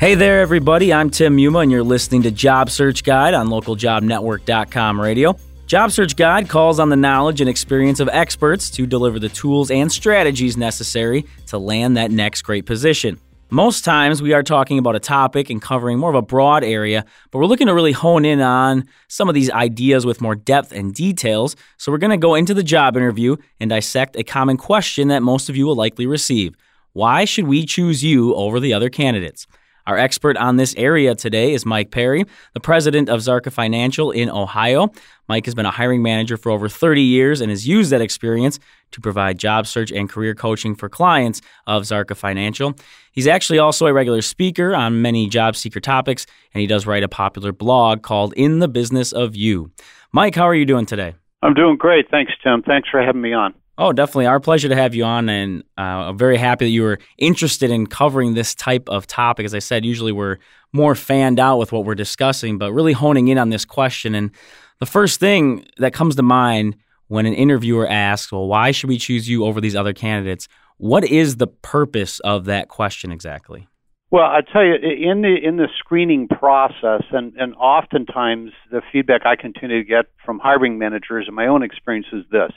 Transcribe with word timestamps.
Hey 0.00 0.16
there, 0.16 0.40
everybody. 0.40 0.92
I'm 0.92 1.08
Tim 1.08 1.36
Muma, 1.36 1.62
and 1.62 1.70
you're 1.72 1.84
listening 1.84 2.22
to 2.24 2.30
Job 2.30 2.68
Search 2.68 3.04
Guide 3.04 3.32
on 3.32 3.46
localjobnetwork.com 3.48 5.00
radio. 5.00 5.38
Job 5.66 5.92
Search 5.92 6.16
Guide 6.16 6.48
calls 6.48 6.78
on 6.78 6.90
the 6.90 6.96
knowledge 6.96 7.40
and 7.40 7.48
experience 7.48 8.00
of 8.00 8.08
experts 8.12 8.68
to 8.70 8.86
deliver 8.86 9.18
the 9.18 9.28
tools 9.30 9.70
and 9.70 9.90
strategies 9.90 10.56
necessary 10.56 11.24
to 11.46 11.58
land 11.58 11.96
that 11.96 12.10
next 12.10 12.42
great 12.42 12.66
position. 12.66 13.18
Most 13.50 13.84
times 13.84 14.20
we 14.20 14.32
are 14.32 14.42
talking 14.42 14.78
about 14.78 14.96
a 14.96 15.00
topic 15.00 15.48
and 15.48 15.62
covering 15.62 15.98
more 15.98 16.10
of 16.10 16.16
a 16.16 16.22
broad 16.22 16.64
area, 16.64 17.04
but 17.30 17.38
we're 17.38 17.46
looking 17.46 17.68
to 17.68 17.74
really 17.74 17.92
hone 17.92 18.24
in 18.24 18.40
on 18.40 18.88
some 19.08 19.28
of 19.28 19.34
these 19.34 19.50
ideas 19.50 20.04
with 20.04 20.20
more 20.20 20.34
depth 20.34 20.72
and 20.72 20.92
details. 20.92 21.54
So 21.78 21.92
we're 21.92 21.98
going 21.98 22.10
to 22.10 22.16
go 22.16 22.34
into 22.34 22.52
the 22.52 22.64
job 22.64 22.96
interview 22.96 23.36
and 23.60 23.70
dissect 23.70 24.16
a 24.16 24.24
common 24.24 24.56
question 24.56 25.08
that 25.08 25.22
most 25.22 25.48
of 25.48 25.56
you 25.56 25.66
will 25.66 25.76
likely 25.76 26.06
receive. 26.06 26.56
Why 26.94 27.24
should 27.24 27.46
we 27.46 27.64
choose 27.64 28.02
you 28.02 28.34
over 28.34 28.60
the 28.60 28.74
other 28.74 28.90
candidates? 28.90 29.46
Our 29.86 29.98
expert 29.98 30.38
on 30.38 30.56
this 30.56 30.74
area 30.76 31.14
today 31.14 31.52
is 31.52 31.66
Mike 31.66 31.90
Perry, 31.90 32.24
the 32.54 32.60
president 32.60 33.10
of 33.10 33.20
Zarka 33.20 33.52
Financial 33.52 34.10
in 34.10 34.30
Ohio. 34.30 34.88
Mike 35.28 35.44
has 35.44 35.54
been 35.54 35.66
a 35.66 35.70
hiring 35.70 36.02
manager 36.02 36.38
for 36.38 36.50
over 36.50 36.70
30 36.70 37.02
years 37.02 37.42
and 37.42 37.50
has 37.50 37.68
used 37.68 37.90
that 37.90 38.00
experience 38.00 38.58
to 38.92 39.00
provide 39.00 39.38
job 39.38 39.66
search 39.66 39.92
and 39.92 40.08
career 40.08 40.34
coaching 40.34 40.74
for 40.74 40.88
clients 40.88 41.42
of 41.66 41.82
Zarka 41.82 42.16
Financial. 42.16 42.74
He's 43.12 43.26
actually 43.26 43.58
also 43.58 43.86
a 43.86 43.92
regular 43.92 44.22
speaker 44.22 44.74
on 44.74 45.02
many 45.02 45.28
job 45.28 45.54
seeker 45.54 45.80
topics, 45.80 46.26
and 46.54 46.62
he 46.62 46.66
does 46.66 46.86
write 46.86 47.02
a 47.02 47.08
popular 47.08 47.52
blog 47.52 48.02
called 48.02 48.32
In 48.34 48.60
the 48.60 48.68
Business 48.68 49.12
of 49.12 49.36
You. 49.36 49.70
Mike, 50.12 50.34
how 50.34 50.44
are 50.44 50.54
you 50.54 50.64
doing 50.64 50.86
today? 50.86 51.14
I'm 51.42 51.52
doing 51.52 51.76
great. 51.76 52.10
Thanks, 52.10 52.32
Tim. 52.42 52.62
Thanks 52.62 52.88
for 52.88 53.02
having 53.02 53.20
me 53.20 53.34
on. 53.34 53.54
Oh, 53.76 53.92
definitely. 53.92 54.26
Our 54.26 54.38
pleasure 54.38 54.68
to 54.68 54.76
have 54.76 54.94
you 54.94 55.04
on, 55.04 55.28
and 55.28 55.64
uh, 55.76 56.10
I'm 56.10 56.18
very 56.18 56.36
happy 56.36 56.66
that 56.66 56.70
you 56.70 56.82
were 56.82 56.98
interested 57.18 57.70
in 57.70 57.88
covering 57.88 58.34
this 58.34 58.54
type 58.54 58.88
of 58.88 59.06
topic. 59.08 59.44
As 59.44 59.54
I 59.54 59.58
said, 59.58 59.84
usually 59.84 60.12
we're 60.12 60.38
more 60.72 60.94
fanned 60.94 61.40
out 61.40 61.58
with 61.58 61.72
what 61.72 61.84
we're 61.84 61.96
discussing, 61.96 62.56
but 62.56 62.72
really 62.72 62.92
honing 62.92 63.28
in 63.28 63.38
on 63.38 63.50
this 63.50 63.64
question. 63.64 64.14
And 64.14 64.30
the 64.78 64.86
first 64.86 65.18
thing 65.18 65.66
that 65.78 65.92
comes 65.92 66.14
to 66.16 66.22
mind 66.22 66.76
when 67.08 67.26
an 67.26 67.34
interviewer 67.34 67.88
asks, 67.88 68.30
Well, 68.30 68.46
why 68.46 68.70
should 68.70 68.88
we 68.88 68.98
choose 68.98 69.28
you 69.28 69.44
over 69.44 69.60
these 69.60 69.74
other 69.74 69.92
candidates? 69.92 70.46
What 70.76 71.04
is 71.04 71.36
the 71.36 71.48
purpose 71.48 72.20
of 72.20 72.44
that 72.44 72.68
question 72.68 73.10
exactly? 73.10 73.66
Well, 74.10 74.24
I 74.24 74.42
tell 74.52 74.64
you, 74.64 74.74
in 74.74 75.22
the 75.22 75.34
in 75.42 75.56
the 75.56 75.68
screening 75.78 76.28
process, 76.28 77.02
and 77.10 77.32
and 77.36 77.52
oftentimes 77.56 78.52
the 78.70 78.80
feedback 78.92 79.26
I 79.26 79.34
continue 79.34 79.82
to 79.82 79.84
get 79.84 80.06
from 80.24 80.38
hiring 80.38 80.78
managers, 80.78 81.24
and 81.26 81.34
my 81.34 81.48
own 81.48 81.64
experience 81.64 82.06
is 82.12 82.24
this: 82.30 82.52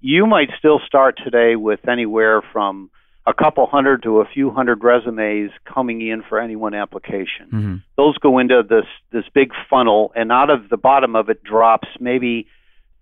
you 0.00 0.26
might 0.26 0.50
still 0.58 0.80
start 0.86 1.18
today 1.22 1.56
with 1.56 1.88
anywhere 1.88 2.42
from 2.52 2.90
a 3.26 3.34
couple 3.34 3.66
hundred 3.66 4.04
to 4.04 4.20
a 4.20 4.24
few 4.24 4.50
hundred 4.50 4.84
resumes 4.84 5.50
coming 5.64 6.06
in 6.06 6.22
for 6.28 6.38
any 6.38 6.54
one 6.54 6.74
application. 6.74 7.46
Mm-hmm. 7.46 7.76
Those 7.96 8.16
go 8.18 8.38
into 8.38 8.62
this 8.68 8.86
this 9.10 9.24
big 9.34 9.52
funnel, 9.68 10.12
and 10.14 10.30
out 10.30 10.50
of 10.50 10.68
the 10.68 10.76
bottom 10.76 11.16
of 11.16 11.28
it 11.28 11.42
drops 11.42 11.88
maybe 11.98 12.46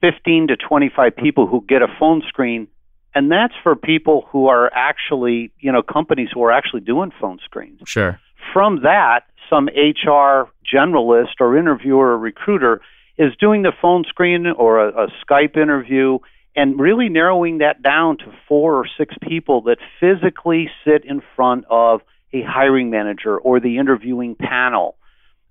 15 0.00 0.48
to 0.48 0.56
25 0.56 1.16
people 1.16 1.46
who 1.46 1.64
get 1.68 1.82
a 1.82 1.88
phone 1.98 2.22
screen, 2.28 2.68
and 3.14 3.30
that's 3.30 3.54
for 3.62 3.76
people 3.76 4.26
who 4.30 4.48
are 4.48 4.72
actually, 4.74 5.52
you 5.60 5.70
know, 5.70 5.82
companies 5.82 6.28
who 6.32 6.42
are 6.42 6.52
actually 6.52 6.80
doing 6.80 7.10
phone 7.20 7.38
screens. 7.44 7.80
Sure. 7.86 8.18
From 8.52 8.82
that, 8.82 9.24
some 9.50 9.68
HR 9.68 10.50
generalist 10.64 11.40
or 11.40 11.56
interviewer 11.56 12.12
or 12.12 12.18
recruiter 12.18 12.80
is 13.18 13.32
doing 13.38 13.62
the 13.62 13.72
phone 13.80 14.04
screen 14.08 14.46
or 14.46 14.88
a, 14.88 15.04
a 15.04 15.08
Skype 15.24 15.56
interview 15.56 16.18
and 16.56 16.78
really 16.78 17.08
narrowing 17.08 17.58
that 17.58 17.82
down 17.82 18.18
to 18.18 18.32
four 18.48 18.76
or 18.76 18.86
six 18.98 19.14
people 19.20 19.62
that 19.62 19.78
physically 20.00 20.70
sit 20.84 21.04
in 21.04 21.22
front 21.34 21.64
of 21.68 22.00
a 22.32 22.42
hiring 22.42 22.90
manager 22.90 23.38
or 23.38 23.60
the 23.60 23.78
interviewing 23.78 24.34
panel, 24.36 24.96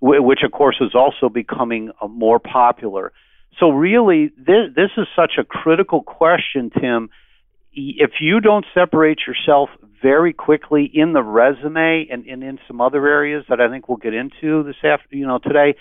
which 0.02 0.40
of 0.44 0.52
course 0.52 0.78
is 0.82 0.94
also 0.96 1.30
becoming 1.30 1.92
uh, 2.02 2.08
more 2.08 2.40
popular. 2.40 3.12
So, 3.60 3.70
really, 3.70 4.32
this, 4.38 4.74
this 4.76 4.90
is 4.98 5.08
such 5.16 5.34
a 5.38 5.44
critical 5.44 6.02
question, 6.02 6.72
Tim. 6.72 7.10
If 7.74 8.12
you 8.20 8.40
don't 8.40 8.66
separate 8.74 9.20
yourself 9.28 9.70
very 10.02 10.34
quickly 10.34 10.90
in 10.92 11.14
the 11.14 11.24
resume 11.24 12.08
and, 12.12 12.26
and 12.26 12.44
in 12.44 12.60
some 12.68 12.82
other 12.82 13.08
areas 13.08 13.46
that 13.50 13.62
I 13.62 13.70
think 13.70 13.88
we'll 13.88 13.98
get 13.98 14.14
into 14.14 14.64
this 14.64 14.76
after, 14.84 15.16
you 15.16 15.26
know, 15.26 15.40
today, 15.40 15.76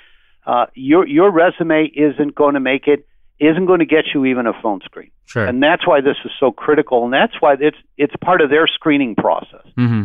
uh, 0.47 0.67
your 0.75 1.07
your 1.07 1.31
resume 1.31 1.91
isn't 1.95 2.35
going 2.35 2.55
to 2.55 2.61
make 2.61 2.87
it 2.87 3.07
isn't 3.43 3.67
going 3.67 3.81
to 3.81 3.87
get 3.87 4.05
you 4.15 4.25
even 4.25 4.47
a 4.47 4.53
phone 4.63 4.81
screen. 4.85 5.11
Sure. 5.25 5.45
And 5.45 5.63
that's 5.63 5.87
why 5.87 6.01
this 6.01 6.17
is 6.25 6.31
so 6.39 6.53
critical, 6.53 7.05
and 7.05 7.13
that's 7.13 7.35
why 7.41 7.57
it's 7.59 7.77
it's 7.97 8.15
part 8.23 8.41
of 8.41 8.51
their 8.51 8.67
screening 8.67 9.15
process. 9.15 9.67
Mm-hmm. 9.79 10.05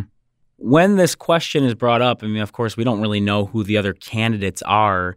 When 0.56 0.96
this 0.96 1.14
question 1.14 1.64
is 1.64 1.74
brought 1.74 2.02
up, 2.02 2.22
I 2.22 2.26
mean, 2.26 2.42
of 2.42 2.52
course, 2.52 2.76
we 2.76 2.84
don't 2.84 3.00
really 3.00 3.20
know 3.20 3.46
who 3.46 3.62
the 3.62 3.76
other 3.76 3.92
candidates 3.92 4.60
are. 4.62 5.16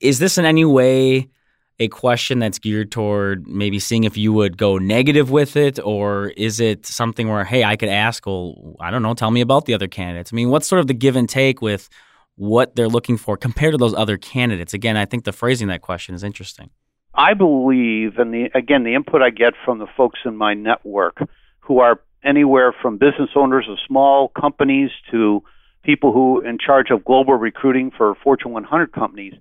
Is 0.00 0.18
this 0.18 0.36
in 0.36 0.44
any 0.44 0.66
way 0.66 1.30
a 1.78 1.88
question 1.88 2.38
that's 2.38 2.58
geared 2.58 2.90
toward 2.90 3.46
maybe 3.46 3.78
seeing 3.78 4.04
if 4.04 4.16
you 4.16 4.32
would 4.32 4.56
go 4.56 4.78
negative 4.78 5.30
with 5.30 5.56
it, 5.56 5.78
or 5.82 6.28
is 6.30 6.60
it 6.60 6.86
something 6.86 7.28
where, 7.28 7.44
hey, 7.44 7.64
I 7.64 7.76
could 7.76 7.88
ask, 7.88 8.26
well, 8.26 8.76
I 8.80 8.90
don't 8.90 9.02
know, 9.02 9.14
tell 9.14 9.30
me 9.30 9.40
about 9.40 9.66
the 9.66 9.74
other 9.74 9.88
candidates? 9.88 10.32
I 10.32 10.36
mean, 10.36 10.50
what's 10.50 10.66
sort 10.66 10.80
of 10.80 10.86
the 10.86 10.94
give 10.94 11.16
and 11.16 11.28
take 11.28 11.60
with 11.60 11.88
what 12.36 12.76
they're 12.76 12.88
looking 12.88 13.16
for 13.16 13.36
compared 13.36 13.72
to 13.72 13.78
those 13.78 13.94
other 13.94 14.16
candidates? 14.16 14.74
Again, 14.74 14.96
I 14.96 15.04
think 15.04 15.24
the 15.24 15.32
phrasing 15.32 15.68
that 15.68 15.82
question 15.82 16.14
is 16.14 16.22
interesting. 16.22 16.70
I 17.16 17.34
believe, 17.34 18.18
and 18.18 18.32
the, 18.32 18.50
again, 18.54 18.84
the 18.84 18.94
input 18.94 19.22
I 19.22 19.30
get 19.30 19.54
from 19.64 19.78
the 19.78 19.86
folks 19.96 20.20
in 20.24 20.36
my 20.36 20.54
network 20.54 21.18
who 21.60 21.78
are 21.78 22.00
anywhere 22.22 22.74
from 22.82 22.98
business 22.98 23.30
owners 23.34 23.66
of 23.68 23.78
small 23.86 24.28
companies 24.28 24.90
to 25.10 25.42
people 25.82 26.12
who 26.12 26.40
are 26.40 26.46
in 26.46 26.58
charge 26.58 26.90
of 26.90 27.04
global 27.04 27.34
recruiting 27.34 27.90
for 27.96 28.14
Fortune 28.16 28.52
100 28.52 28.92
companies, 28.92 29.34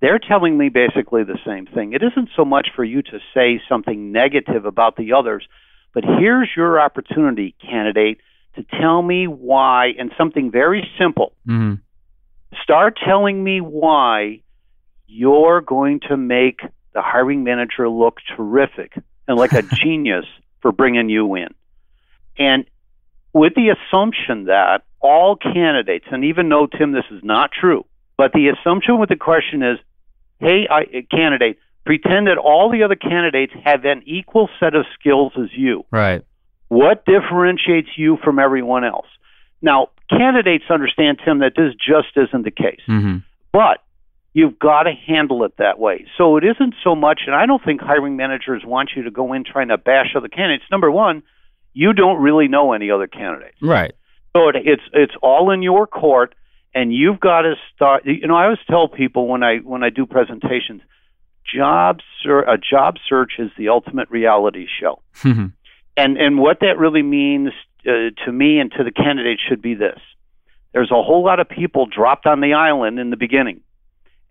they're 0.00 0.18
telling 0.18 0.56
me 0.56 0.70
basically 0.70 1.22
the 1.22 1.38
same 1.46 1.66
thing. 1.66 1.92
It 1.92 2.02
isn't 2.02 2.30
so 2.34 2.44
much 2.44 2.68
for 2.74 2.82
you 2.82 3.02
to 3.02 3.20
say 3.34 3.60
something 3.68 4.10
negative 4.10 4.64
about 4.64 4.96
the 4.96 5.12
others, 5.12 5.46
but 5.92 6.04
here's 6.04 6.48
your 6.56 6.80
opportunity, 6.80 7.54
candidate, 7.60 8.20
to 8.56 8.64
tell 8.80 9.02
me 9.02 9.26
why, 9.26 9.92
and 9.98 10.10
something 10.16 10.50
very 10.50 10.88
simple. 10.98 11.34
Mm-hmm. 11.46 11.74
Start 12.62 12.98
telling 13.04 13.44
me 13.44 13.60
why 13.60 14.40
you're 15.06 15.60
going 15.60 16.00
to 16.08 16.16
make 16.16 16.60
the 16.92 17.02
hiring 17.02 17.44
manager 17.44 17.88
looked 17.88 18.22
terrific 18.36 18.94
and 19.28 19.38
like 19.38 19.52
a 19.52 19.62
genius 19.74 20.26
for 20.60 20.72
bringing 20.72 21.08
you 21.08 21.34
in. 21.34 21.48
And 22.38 22.64
with 23.32 23.54
the 23.54 23.74
assumption 23.74 24.44
that 24.46 24.82
all 25.00 25.36
candidates, 25.36 26.06
and 26.10 26.24
even 26.24 26.48
though, 26.48 26.66
Tim, 26.66 26.92
this 26.92 27.04
is 27.10 27.22
not 27.22 27.50
true, 27.52 27.84
but 28.16 28.32
the 28.32 28.48
assumption 28.48 28.98
with 28.98 29.08
the 29.08 29.16
question 29.16 29.62
is, 29.62 29.78
hey, 30.38 30.66
I, 30.70 31.06
candidate, 31.10 31.58
pretend 31.86 32.26
that 32.26 32.38
all 32.38 32.70
the 32.70 32.82
other 32.82 32.96
candidates 32.96 33.52
have 33.64 33.84
an 33.84 34.02
equal 34.06 34.48
set 34.58 34.74
of 34.74 34.84
skills 34.98 35.32
as 35.40 35.48
you. 35.56 35.84
Right. 35.90 36.24
What 36.68 37.04
differentiates 37.04 37.88
you 37.96 38.18
from 38.22 38.38
everyone 38.38 38.84
else? 38.84 39.06
Now, 39.62 39.88
candidates 40.08 40.64
understand, 40.70 41.20
Tim, 41.24 41.40
that 41.40 41.52
this 41.56 41.74
just 41.74 42.16
isn't 42.16 42.44
the 42.44 42.50
case. 42.50 42.80
Mm-hmm. 42.88 43.18
But 43.52 43.82
You've 44.32 44.58
got 44.58 44.84
to 44.84 44.92
handle 44.92 45.42
it 45.44 45.56
that 45.58 45.78
way. 45.78 46.06
So 46.16 46.36
it 46.36 46.44
isn't 46.44 46.74
so 46.84 46.94
much, 46.94 47.22
and 47.26 47.34
I 47.34 47.46
don't 47.46 47.62
think 47.64 47.80
hiring 47.80 48.16
managers 48.16 48.62
want 48.64 48.90
you 48.94 49.02
to 49.02 49.10
go 49.10 49.32
in 49.32 49.44
trying 49.44 49.68
to 49.68 49.78
bash 49.78 50.14
other 50.16 50.28
candidates. 50.28 50.64
Number 50.70 50.90
one, 50.90 51.24
you 51.72 51.92
don't 51.92 52.22
really 52.22 52.46
know 52.46 52.72
any 52.72 52.90
other 52.90 53.08
candidates. 53.08 53.56
Right. 53.60 53.92
So 54.32 54.48
it, 54.48 54.56
it's 54.64 54.82
it's 54.92 55.14
all 55.20 55.50
in 55.50 55.62
your 55.62 55.88
court, 55.88 56.36
and 56.72 56.94
you've 56.94 57.18
got 57.18 57.42
to 57.42 57.54
start. 57.74 58.04
You 58.06 58.26
know, 58.28 58.36
I 58.36 58.44
always 58.44 58.58
tell 58.68 58.86
people 58.86 59.26
when 59.26 59.42
I 59.42 59.58
when 59.58 59.82
I 59.82 59.90
do 59.90 60.06
presentations, 60.06 60.82
job 61.52 61.98
ser- 62.22 62.48
a 62.48 62.56
job 62.56 62.96
search 63.08 63.32
is 63.40 63.50
the 63.58 63.70
ultimate 63.70 64.10
reality 64.10 64.66
show, 64.80 65.02
and 65.24 65.52
and 65.96 66.38
what 66.38 66.60
that 66.60 66.78
really 66.78 67.02
means 67.02 67.50
uh, 67.84 68.14
to 68.24 68.32
me 68.32 68.60
and 68.60 68.70
to 68.78 68.84
the 68.84 68.92
candidate 68.92 69.40
should 69.48 69.60
be 69.60 69.74
this: 69.74 69.98
there's 70.72 70.92
a 70.92 71.02
whole 71.02 71.24
lot 71.24 71.40
of 71.40 71.48
people 71.48 71.86
dropped 71.86 72.26
on 72.26 72.40
the 72.40 72.52
island 72.52 73.00
in 73.00 73.10
the 73.10 73.16
beginning 73.16 73.62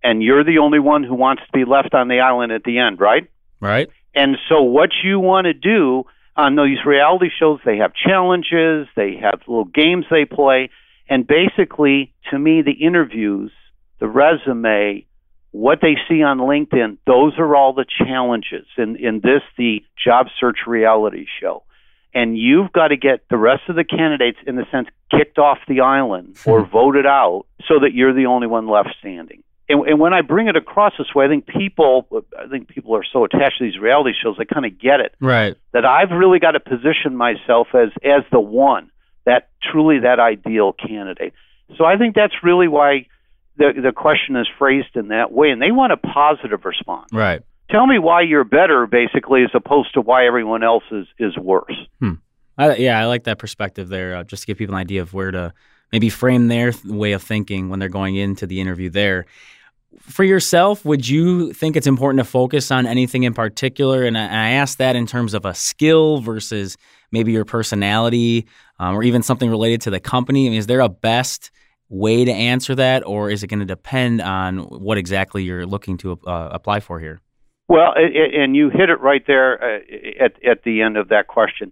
and 0.03 0.23
you're 0.23 0.43
the 0.43 0.59
only 0.59 0.79
one 0.79 1.03
who 1.03 1.15
wants 1.15 1.43
to 1.45 1.51
be 1.51 1.65
left 1.65 1.93
on 1.93 2.07
the 2.07 2.19
island 2.19 2.51
at 2.51 2.63
the 2.63 2.79
end, 2.79 2.99
right? 2.99 3.29
Right. 3.59 3.89
And 4.15 4.37
so 4.47 4.61
what 4.61 4.89
you 5.03 5.19
want 5.19 5.45
to 5.45 5.53
do 5.53 6.05
on 6.35 6.55
these 6.55 6.85
reality 6.85 7.29
shows, 7.37 7.59
they 7.65 7.77
have 7.77 7.91
challenges, 7.93 8.87
they 8.95 9.17
have 9.21 9.41
little 9.47 9.65
games 9.65 10.05
they 10.09 10.25
play, 10.25 10.69
and 11.09 11.27
basically, 11.27 12.13
to 12.31 12.39
me, 12.39 12.61
the 12.61 12.85
interviews, 12.85 13.51
the 13.99 14.07
resume, 14.07 15.05
what 15.51 15.79
they 15.81 15.95
see 16.07 16.21
on 16.21 16.37
LinkedIn, 16.37 16.97
those 17.05 17.33
are 17.37 17.55
all 17.55 17.73
the 17.73 17.85
challenges 17.97 18.67
in, 18.77 18.95
in 18.95 19.19
this, 19.19 19.41
the 19.57 19.83
job 20.01 20.27
search 20.39 20.59
reality 20.67 21.25
show. 21.41 21.63
And 22.13 22.37
you've 22.37 22.71
got 22.71 22.87
to 22.87 22.97
get 22.97 23.27
the 23.29 23.37
rest 23.37 23.63
of 23.67 23.75
the 23.75 23.83
candidates, 23.83 24.37
in 24.45 24.55
the 24.55 24.65
sense, 24.71 24.87
kicked 25.11 25.37
off 25.37 25.57
the 25.67 25.81
island 25.81 26.37
or 26.45 26.63
hmm. 26.63 26.71
voted 26.71 27.05
out 27.05 27.45
so 27.67 27.79
that 27.81 27.93
you're 27.93 28.13
the 28.13 28.27
only 28.27 28.47
one 28.47 28.67
left 28.67 28.89
standing 28.99 29.43
and, 29.69 29.87
and 29.87 29.99
when 29.99 30.13
I 30.13 30.21
bring 30.21 30.47
it 30.47 30.55
across 30.55 30.93
this 30.97 31.13
way, 31.13 31.25
I 31.25 31.27
think 31.27 31.45
people, 31.45 32.07
I 32.37 32.47
think 32.47 32.67
people 32.67 32.95
are 32.95 33.05
so 33.13 33.23
attached 33.23 33.59
to 33.59 33.63
these 33.63 33.79
reality 33.79 34.11
shows, 34.21 34.35
they 34.37 34.45
kind 34.45 34.65
of 34.65 34.79
get 34.79 34.99
it. 34.99 35.13
Right. 35.21 35.55
That 35.73 35.85
I've 35.85 36.11
really 36.11 36.39
got 36.39 36.51
to 36.51 36.59
position 36.59 37.15
myself 37.15 37.67
as 37.73 37.89
as 38.03 38.23
the 38.31 38.39
one, 38.39 38.91
that 39.25 39.49
truly 39.71 39.99
that 39.99 40.19
ideal 40.19 40.73
candidate. 40.73 41.33
So 41.77 41.85
I 41.85 41.97
think 41.97 42.15
that's 42.15 42.33
really 42.43 42.67
why 42.67 43.05
the 43.57 43.73
the 43.81 43.91
question 43.91 44.35
is 44.35 44.47
phrased 44.57 44.95
in 44.95 45.09
that 45.09 45.31
way, 45.31 45.51
and 45.51 45.61
they 45.61 45.71
want 45.71 45.93
a 45.93 45.97
positive 45.97 46.65
response. 46.65 47.09
Right. 47.13 47.41
Tell 47.69 47.85
me 47.85 47.99
why 47.99 48.21
you're 48.21 48.43
better, 48.43 48.87
basically, 48.87 49.43
as 49.43 49.51
opposed 49.53 49.93
to 49.93 50.01
why 50.01 50.25
everyone 50.25 50.63
else 50.63 50.83
is 50.91 51.05
is 51.19 51.37
worse. 51.37 51.75
Hmm. 51.99 52.13
I, 52.57 52.75
yeah, 52.75 52.99
I 52.99 53.05
like 53.05 53.25
that 53.25 53.37
perspective 53.37 53.87
there. 53.87 54.15
Uh, 54.15 54.23
just 54.23 54.43
to 54.43 54.47
give 54.47 54.57
people 54.57 54.75
an 54.75 54.81
idea 54.81 55.01
of 55.01 55.13
where 55.13 55.31
to 55.31 55.53
maybe 55.91 56.09
frame 56.09 56.47
their 56.47 56.71
th- 56.71 56.85
way 56.85 57.13
of 57.13 57.21
thinking 57.21 57.69
when 57.69 57.79
they're 57.79 57.89
going 57.89 58.15
into 58.15 58.47
the 58.47 58.59
interview 58.59 58.89
there. 58.89 59.25
For 59.97 60.23
yourself, 60.23 60.85
would 60.85 61.07
you 61.07 61.51
think 61.53 61.75
it's 61.75 61.87
important 61.87 62.19
to 62.19 62.29
focus 62.29 62.71
on 62.71 62.85
anything 62.85 63.23
in 63.23 63.33
particular? 63.33 64.03
And 64.03 64.17
I, 64.17 64.23
I 64.23 64.49
ask 64.51 64.77
that 64.77 64.95
in 64.95 65.07
terms 65.07 65.33
of 65.33 65.45
a 65.45 65.53
skill 65.53 66.21
versus 66.21 66.77
maybe 67.11 67.31
your 67.31 67.45
personality 67.45 68.47
um, 68.79 68.95
or 68.95 69.03
even 69.03 69.23
something 69.23 69.49
related 69.49 69.81
to 69.81 69.89
the 69.89 69.99
company. 69.99 70.47
I 70.47 70.49
mean, 70.51 70.59
is 70.59 70.67
there 70.67 70.81
a 70.81 70.89
best 70.89 71.51
way 71.89 72.23
to 72.23 72.31
answer 72.31 72.75
that, 72.75 73.05
or 73.05 73.31
is 73.31 73.43
it 73.43 73.47
going 73.47 73.59
to 73.59 73.65
depend 73.65 74.21
on 74.21 74.59
what 74.59 74.97
exactly 74.97 75.43
you're 75.43 75.65
looking 75.65 75.97
to 75.97 76.19
uh, 76.27 76.49
apply 76.51 76.79
for 76.79 76.99
here? 76.99 77.19
Well, 77.67 77.93
and 77.95 78.55
you 78.55 78.69
hit 78.69 78.89
it 78.89 78.99
right 78.99 79.23
there 79.27 79.77
uh, 79.77 79.79
at 80.19 80.43
at 80.43 80.63
the 80.63 80.81
end 80.81 80.97
of 80.97 81.09
that 81.09 81.27
question. 81.27 81.71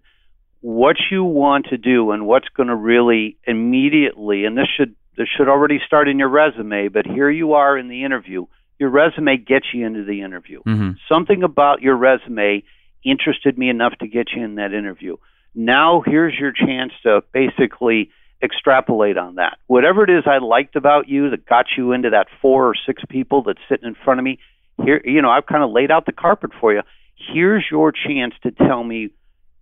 What 0.62 0.96
you 1.12 1.24
want 1.24 1.68
to 1.70 1.78
do 1.78 2.12
and 2.12 2.28
what's 2.28 2.50
going 2.50 2.68
to 2.68 2.76
really 2.76 3.38
immediately, 3.46 4.46
and 4.46 4.58
this 4.58 4.68
should 4.76 4.96
this 5.18 5.28
should 5.36 5.50
already 5.50 5.80
start 5.86 6.08
in 6.08 6.20
your 6.20 6.30
resume, 6.30 6.90
but 6.90 7.06
here 7.06 7.30
you 7.30 7.54
are 7.54 7.78
in 7.78 7.88
the 7.88 8.04
interview. 8.04 8.46
Your 8.80 8.90
resume 8.90 9.38
gets 9.38 9.66
you 9.74 9.86
into 9.86 10.04
the 10.04 10.22
interview. 10.22 10.62
Mm-hmm. 10.62 10.92
Something 11.12 11.44
about 11.44 11.82
your 11.82 11.98
resume 11.98 12.64
interested 13.04 13.58
me 13.58 13.70
enough 13.70 13.94
to 14.00 14.08
get 14.08 14.28
you 14.36 14.44
in 14.44 14.56
that 14.56 14.74
interview. 14.74 15.18
Now 15.56 16.04
here's 16.06 16.36
your 16.40 16.52
chance 16.52 16.92
to 17.04 17.22
basically 17.34 18.12
extrapolate 18.44 19.18
on 19.18 19.36
that. 19.36 19.58
Whatever 19.66 20.04
it 20.04 20.12
is 20.12 20.26
I 20.28 20.38
liked 20.38 20.76
about 20.76 21.10
you 21.10 21.32
that 21.32 21.48
got 21.48 21.66
you 21.76 21.94
into 21.94 22.12
that 22.12 22.28
four 22.40 22.68
or 22.68 22.76
six 22.86 23.02
people 23.10 23.42
that's 23.42 23.60
sitting 23.68 23.88
in 23.88 23.96
front 23.96 24.20
of 24.20 24.24
me, 24.24 24.38
here 24.84 25.02
you 25.04 25.24
know, 25.24 25.32
I've 25.32 25.48
kind 25.48 25.64
of 25.64 25.72
laid 25.72 25.90
out 25.90 26.06
the 26.06 26.12
carpet 26.12 26.52
for 26.62 26.74
you. 26.74 26.82
Here's 27.16 27.66
your 27.72 27.92
chance 27.92 28.36
to 28.44 28.52
tell 28.52 28.84
me 28.84 29.10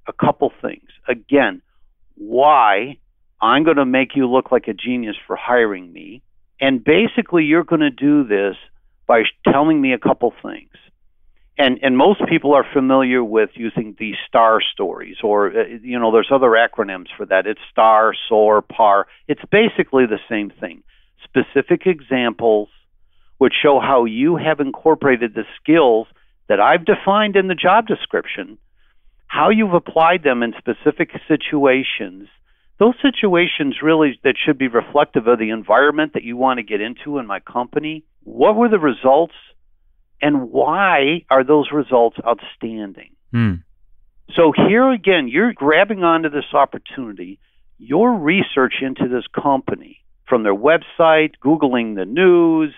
a 0.05 0.11
couple 0.11 0.51
things. 0.61 0.89
Again, 1.07 1.61
why 2.15 2.97
I'm 3.41 3.63
going 3.63 3.77
to 3.77 3.85
make 3.85 4.15
you 4.15 4.27
look 4.27 4.51
like 4.51 4.67
a 4.67 4.73
genius 4.73 5.15
for 5.27 5.35
hiring 5.35 5.91
me. 5.91 6.21
And 6.59 6.83
basically 6.83 7.43
you're 7.43 7.63
going 7.63 7.81
to 7.81 7.91
do 7.91 8.23
this 8.23 8.55
by 9.07 9.23
telling 9.51 9.81
me 9.81 9.93
a 9.93 9.99
couple 9.99 10.33
things. 10.41 10.71
And 11.57 11.79
and 11.81 11.95
most 11.95 12.21
people 12.27 12.53
are 12.53 12.65
familiar 12.73 13.23
with 13.23 13.51
using 13.53 13.95
the 13.97 14.13
star 14.27 14.59
stories 14.73 15.15
or 15.23 15.47
uh, 15.47 15.63
you 15.81 15.97
know 15.97 16.11
there's 16.11 16.29
other 16.29 16.49
acronyms 16.49 17.07
for 17.15 17.25
that. 17.27 17.47
It's 17.47 17.61
star 17.71 18.13
soar 18.27 18.61
par. 18.61 19.07
It's 19.29 19.41
basically 19.51 20.05
the 20.05 20.19
same 20.29 20.51
thing. 20.59 20.83
Specific 21.23 21.83
examples 21.85 22.67
which 23.37 23.53
show 23.61 23.79
how 23.79 24.05
you 24.05 24.35
have 24.35 24.59
incorporated 24.59 25.33
the 25.33 25.43
skills 25.61 26.07
that 26.47 26.59
I've 26.59 26.85
defined 26.85 27.35
in 27.37 27.47
the 27.47 27.55
job 27.55 27.87
description 27.87 28.57
how 29.27 29.49
you've 29.49 29.73
applied 29.73 30.23
them 30.23 30.43
in 30.43 30.53
specific 30.57 31.09
situations 31.27 32.27
those 32.77 32.95
situations 33.01 33.77
really 33.81 34.19
that 34.23 34.35
should 34.43 34.57
be 34.57 34.67
reflective 34.67 35.27
of 35.27 35.39
the 35.39 35.49
environment 35.49 36.13
that 36.13 36.23
you 36.23 36.35
want 36.35 36.57
to 36.57 36.63
get 36.63 36.81
into 36.81 37.19
in 37.19 37.25
my 37.25 37.39
company 37.39 38.03
what 38.25 38.55
were 38.55 38.69
the 38.69 38.79
results 38.79 39.35
and 40.21 40.51
why 40.51 41.23
are 41.29 41.43
those 41.43 41.69
results 41.71 42.17
outstanding? 42.25 43.11
Hmm. 43.31 43.53
So 44.35 44.51
here 44.51 44.91
again, 44.91 45.27
you're 45.27 45.53
grabbing 45.53 46.03
onto 46.03 46.29
this 46.29 46.53
opportunity. 46.53 47.39
Your 47.77 48.17
research 48.17 48.75
into 48.81 49.07
this 49.07 49.25
company 49.39 49.99
from 50.27 50.43
their 50.43 50.55
website, 50.55 51.33
Googling 51.43 51.95
the 51.95 52.05
news, 52.05 52.73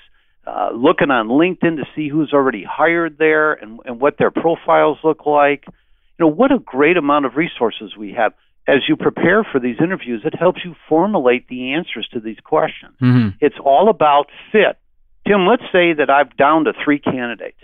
uh, 0.46 0.72
looking 0.74 1.10
on 1.10 1.30
LinkedIn 1.30 1.78
to 1.78 1.86
see 1.96 2.10
who's 2.10 2.34
already 2.34 2.66
hired 2.70 3.18
there 3.18 3.54
and, 3.54 3.80
and 3.86 4.02
what 4.02 4.18
their 4.18 4.32
profiles 4.32 4.98
look 5.04 5.26
like. 5.26 5.64
You 5.68 6.26
know, 6.26 6.28
what 6.28 6.52
a 6.52 6.60
great 6.60 6.98
amount 6.98 7.26
of 7.26 7.36
resources 7.36 7.96
we 7.98 8.14
have. 8.14 8.34
As 8.68 8.81
you 8.88 8.98
prepare 8.98 9.46
for 9.46 9.60
these 9.60 9.78
interviews, 9.81 10.24
it 10.25 10.36
helps 10.38 10.60
you 10.66 10.75
formulate 10.90 11.48
the 11.48 11.74
answers 11.74 12.08
to 12.14 12.19
these 12.19 12.40
questions. 12.44 12.96
Mm-hmm. 13.02 13.38
It's 13.40 13.56
all 13.64 13.90
about 13.90 14.28
fit. 14.52 14.78
Tim, 15.25 15.46
let's 15.46 15.64
say 15.72 15.94
that 15.94 16.10
I've 16.10 16.36
down 16.36 16.66
to 16.66 16.74
three 16.84 17.00
candidates, 17.00 17.60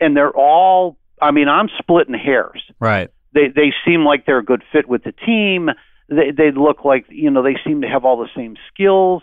and 0.00 0.16
they're 0.16 0.36
all. 0.36 0.96
I 1.20 1.30
mean, 1.30 1.48
I'm 1.48 1.68
splitting 1.78 2.14
hairs. 2.14 2.62
Right. 2.80 3.10
They 3.32 3.48
they 3.54 3.72
seem 3.84 4.04
like 4.04 4.26
they're 4.26 4.38
a 4.38 4.44
good 4.44 4.62
fit 4.72 4.88
with 4.88 5.04
the 5.04 5.12
team. 5.12 5.70
They 6.08 6.32
they 6.36 6.50
look 6.50 6.84
like 6.84 7.06
you 7.08 7.30
know 7.30 7.42
they 7.42 7.56
seem 7.64 7.82
to 7.82 7.88
have 7.88 8.04
all 8.04 8.18
the 8.18 8.28
same 8.36 8.56
skills. 8.72 9.22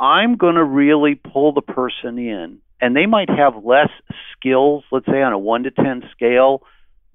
I'm 0.00 0.36
going 0.36 0.54
to 0.54 0.64
really 0.64 1.14
pull 1.14 1.52
the 1.52 1.62
person 1.62 2.18
in, 2.18 2.58
and 2.80 2.94
they 2.94 3.06
might 3.06 3.30
have 3.30 3.64
less 3.64 3.90
skills. 4.36 4.84
Let's 4.90 5.06
say 5.06 5.22
on 5.22 5.32
a 5.32 5.38
one 5.38 5.64
to 5.64 5.70
ten 5.70 6.02
scale 6.12 6.62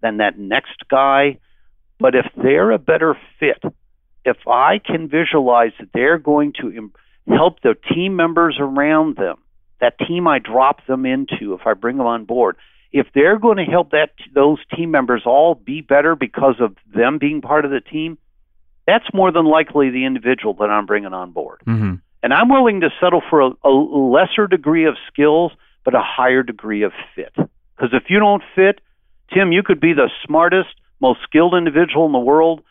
than 0.01 0.17
that 0.17 0.37
next 0.37 0.77
guy. 0.89 1.39
But 2.03 2.15
if 2.15 2.25
they're 2.35 2.71
a 2.71 2.77
better 2.77 3.15
fit, 3.39 3.63
if 4.25 4.35
I 4.45 4.81
can 4.85 5.07
visualize 5.07 5.71
that 5.79 5.87
they're 5.93 6.17
going 6.17 6.51
to 6.59 6.91
help 7.29 7.61
the 7.61 7.75
team 7.93 8.17
members 8.17 8.57
around 8.59 9.15
them 9.15 9.37
that 9.79 9.97
team 10.05 10.27
I 10.27 10.39
drop 10.39 10.85
them 10.85 11.05
into, 11.05 11.53
if 11.53 11.61
I 11.65 11.73
bring 11.73 11.97
them 11.97 12.05
on 12.05 12.25
board, 12.25 12.57
if 12.91 13.07
they're 13.15 13.39
going 13.39 13.55
to 13.55 13.63
help 13.63 13.91
that 13.91 14.11
those 14.35 14.57
team 14.75 14.91
members 14.91 15.23
all 15.25 15.55
be 15.55 15.79
better 15.79 16.13
because 16.15 16.55
of 16.59 16.75
them 16.93 17.19
being 17.19 17.41
part 17.41 17.63
of 17.63 17.71
the 17.71 17.79
team, 17.79 18.17
that's 18.85 19.05
more 19.13 19.31
than 19.31 19.45
likely 19.45 19.89
the 19.89 20.05
individual 20.05 20.55
that 20.55 20.69
I'm 20.69 20.85
bringing 20.85 21.13
on 21.13 21.31
board. 21.31 21.61
Mm-hmm. 21.65 21.95
And 22.21 22.33
I'm 22.33 22.49
willing 22.49 22.81
to 22.81 22.89
settle 23.01 23.21
for 23.29 23.41
a, 23.41 23.51
a 23.63 23.71
lesser 23.71 24.47
degree 24.47 24.87
of 24.87 24.95
skills, 25.11 25.53
but 25.85 25.95
a 25.95 26.03
higher 26.03 26.43
degree 26.43 26.83
of 26.83 26.91
fit. 27.15 27.33
Because 27.35 27.93
if 27.93 28.09
you 28.09 28.19
don't 28.19 28.43
fit, 28.55 28.81
Tim, 29.33 29.53
you 29.53 29.63
could 29.63 29.79
be 29.79 29.93
the 29.93 30.09
smartest, 30.25 30.75
most 31.03 31.19
skilled 31.23 31.53
individual 31.53 32.07
in 32.07 32.13
the 32.13 32.19
world, 32.19 32.63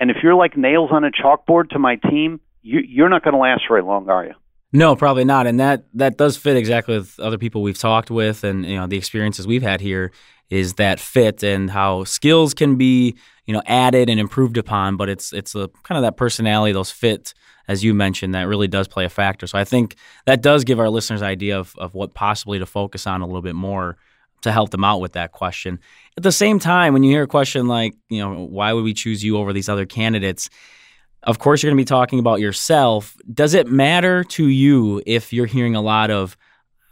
and 0.00 0.10
if 0.10 0.16
you're 0.22 0.34
like 0.34 0.56
nails 0.56 0.90
on 0.90 1.04
a 1.04 1.10
chalkboard 1.10 1.70
to 1.70 1.78
my 1.78 1.96
team, 1.96 2.40
you, 2.62 2.80
you're 2.80 3.08
not 3.08 3.22
going 3.22 3.34
to 3.34 3.38
last 3.38 3.62
very 3.68 3.82
long, 3.82 4.08
are 4.08 4.24
you? 4.24 4.34
No, 4.72 4.96
probably 4.96 5.24
not. 5.24 5.46
And 5.46 5.60
that 5.60 5.84
that 5.94 6.16
does 6.18 6.36
fit 6.36 6.56
exactly 6.56 6.96
with 6.96 7.20
other 7.20 7.38
people 7.38 7.62
we've 7.62 7.78
talked 7.78 8.10
with 8.10 8.42
and 8.42 8.66
you 8.66 8.74
know 8.74 8.88
the 8.88 8.96
experiences 8.96 9.46
we've 9.46 9.62
had 9.62 9.80
here 9.80 10.10
is 10.50 10.74
that 10.74 10.98
fit 10.98 11.44
and 11.44 11.70
how 11.70 12.04
skills 12.04 12.54
can 12.54 12.76
be, 12.76 13.14
you 13.46 13.54
know, 13.54 13.62
added 13.66 14.10
and 14.10 14.18
improved 14.18 14.56
upon, 14.56 14.96
but 14.96 15.08
it's 15.08 15.32
it's 15.32 15.54
a 15.54 15.68
kind 15.84 15.96
of 15.96 16.02
that 16.02 16.16
personality, 16.16 16.72
those 16.72 16.90
fit 16.90 17.34
as 17.68 17.84
you 17.84 17.94
mentioned 17.94 18.34
that 18.34 18.48
really 18.48 18.68
does 18.68 18.88
play 18.88 19.04
a 19.04 19.08
factor. 19.08 19.46
So 19.46 19.56
I 19.56 19.64
think 19.64 19.94
that 20.26 20.42
does 20.42 20.64
give 20.64 20.80
our 20.80 20.90
listeners 20.90 21.22
an 21.22 21.28
idea 21.28 21.56
of 21.56 21.74
of 21.78 21.94
what 21.94 22.14
possibly 22.14 22.58
to 22.58 22.66
focus 22.66 23.06
on 23.06 23.20
a 23.20 23.26
little 23.26 23.42
bit 23.42 23.54
more 23.54 23.96
to 24.44 24.52
help 24.52 24.70
them 24.70 24.84
out 24.84 25.00
with 25.00 25.12
that 25.12 25.32
question. 25.32 25.80
At 26.16 26.22
the 26.22 26.32
same 26.32 26.58
time, 26.58 26.92
when 26.92 27.02
you 27.02 27.10
hear 27.10 27.24
a 27.24 27.26
question 27.26 27.66
like, 27.66 27.94
you 28.08 28.20
know, 28.20 28.46
why 28.46 28.72
would 28.72 28.84
we 28.84 28.94
choose 28.94 29.24
you 29.24 29.36
over 29.36 29.52
these 29.52 29.68
other 29.68 29.84
candidates? 29.84 30.48
Of 31.24 31.38
course, 31.38 31.62
you're 31.62 31.70
going 31.70 31.78
to 31.78 31.80
be 31.80 31.86
talking 31.86 32.18
about 32.18 32.40
yourself. 32.40 33.16
Does 33.32 33.54
it 33.54 33.66
matter 33.66 34.22
to 34.24 34.46
you 34.46 35.02
if 35.06 35.32
you're 35.32 35.46
hearing 35.46 35.74
a 35.74 35.80
lot 35.80 36.10
of 36.10 36.36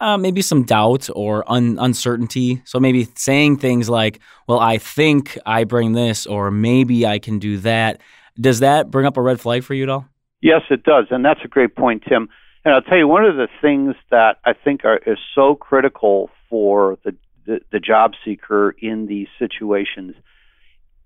uh, 0.00 0.16
maybe 0.16 0.42
some 0.42 0.64
doubt 0.64 1.08
or 1.14 1.44
un- 1.46 1.78
uncertainty? 1.78 2.62
So 2.64 2.80
maybe 2.80 3.06
saying 3.14 3.58
things 3.58 3.88
like, 3.88 4.20
well, 4.48 4.58
I 4.58 4.78
think 4.78 5.38
I 5.46 5.64
bring 5.64 5.92
this, 5.92 6.26
or 6.26 6.50
maybe 6.50 7.06
I 7.06 7.18
can 7.18 7.38
do 7.38 7.58
that. 7.58 8.00
Does 8.40 8.60
that 8.60 8.90
bring 8.90 9.06
up 9.06 9.16
a 9.16 9.22
red 9.22 9.40
flag 9.40 9.62
for 9.62 9.74
you 9.74 9.84
at 9.84 9.88
all? 9.90 10.06
Yes, 10.40 10.62
it 10.70 10.82
does. 10.82 11.06
And 11.10 11.24
that's 11.24 11.40
a 11.44 11.48
great 11.48 11.76
point, 11.76 12.02
Tim. 12.08 12.28
And 12.64 12.74
I'll 12.74 12.82
tell 12.82 12.96
you, 12.96 13.08
one 13.08 13.24
of 13.24 13.36
the 13.36 13.48
things 13.60 13.94
that 14.10 14.38
I 14.44 14.52
think 14.52 14.84
are, 14.84 14.98
is 14.98 15.18
so 15.34 15.54
critical 15.54 16.30
for 16.48 16.96
the, 17.04 17.14
the, 17.46 17.60
the 17.70 17.80
job 17.80 18.12
seeker 18.24 18.74
in 18.78 19.06
these 19.06 19.28
situations 19.38 20.14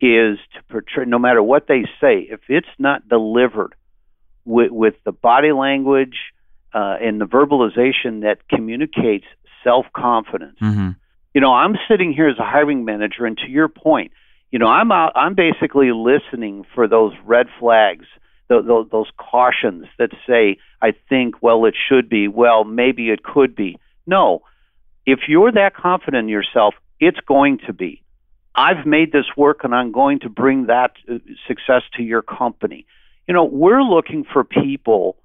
is 0.01 0.39
to 0.55 0.63
portray, 0.69 1.05
no 1.07 1.19
matter 1.19 1.43
what 1.43 1.67
they 1.69 1.83
say, 2.01 2.27
if 2.31 2.41
it's 2.49 2.67
not 2.79 3.09
delivered 3.09 3.75
with, 4.45 4.71
with 4.71 4.95
the 5.05 5.13
body 5.13 5.53
language 5.53 6.17
uh, 6.75 6.97
and 7.01 7.21
the 7.21 7.25
verbalization 7.25 8.23
that 8.23 8.47
communicates 8.49 9.25
self 9.65 9.87
confidence. 9.95 10.59
Mm-hmm. 10.61 10.91
You 11.35 11.41
know, 11.41 11.53
I'm 11.53 11.77
sitting 11.89 12.13
here 12.13 12.29
as 12.29 12.39
a 12.39 12.45
hiring 12.45 12.85
manager, 12.85 13.27
and 13.27 13.37
to 13.39 13.49
your 13.49 13.69
point, 13.69 14.13
you 14.51 14.59
know, 14.59 14.69
I'm 14.69 14.93
out, 14.93 15.13
I'm 15.17 15.35
basically 15.35 15.91
listening 15.93 16.65
for 16.75 16.89
those 16.89 17.13
red 17.25 17.47
flags, 17.59 18.07
those, 18.49 18.65
those 18.91 19.09
cautions 19.19 19.87
that 19.99 20.11
say, 20.27 20.59
I 20.81 20.93
think, 21.09 21.43
well, 21.43 21.65
it 21.67 21.75
should 21.89 22.09
be, 22.09 22.29
well, 22.29 22.65
maybe 22.65 23.11
it 23.11 23.23
could 23.23 23.55
be. 23.57 23.79
No, 24.07 24.43
if 25.07 25.21
you're 25.29 25.53
that 25.53 25.75
confident 25.75 26.25
in 26.25 26.29
yourself, 26.29 26.75
it's 27.01 27.19
going 27.27 27.59
to 27.67 27.73
be. 27.73 28.03
I've 28.55 28.87
made 28.87 29.13
this 29.13 29.27
work 29.37 29.61
and 29.65 29.75
I'm 29.75 29.93
going 29.93 30.21
to 30.21 30.29
bring 30.29 30.67
that 30.67 30.93
uh, 31.09 31.19
success 31.47 31.83
to 31.97 32.03
your 32.03 32.23
company. 32.23 32.87
You 33.29 33.35
know, 33.35 33.45
we're 33.45 33.83
looking 33.83 34.25
for 34.31 34.45
people 34.45 35.17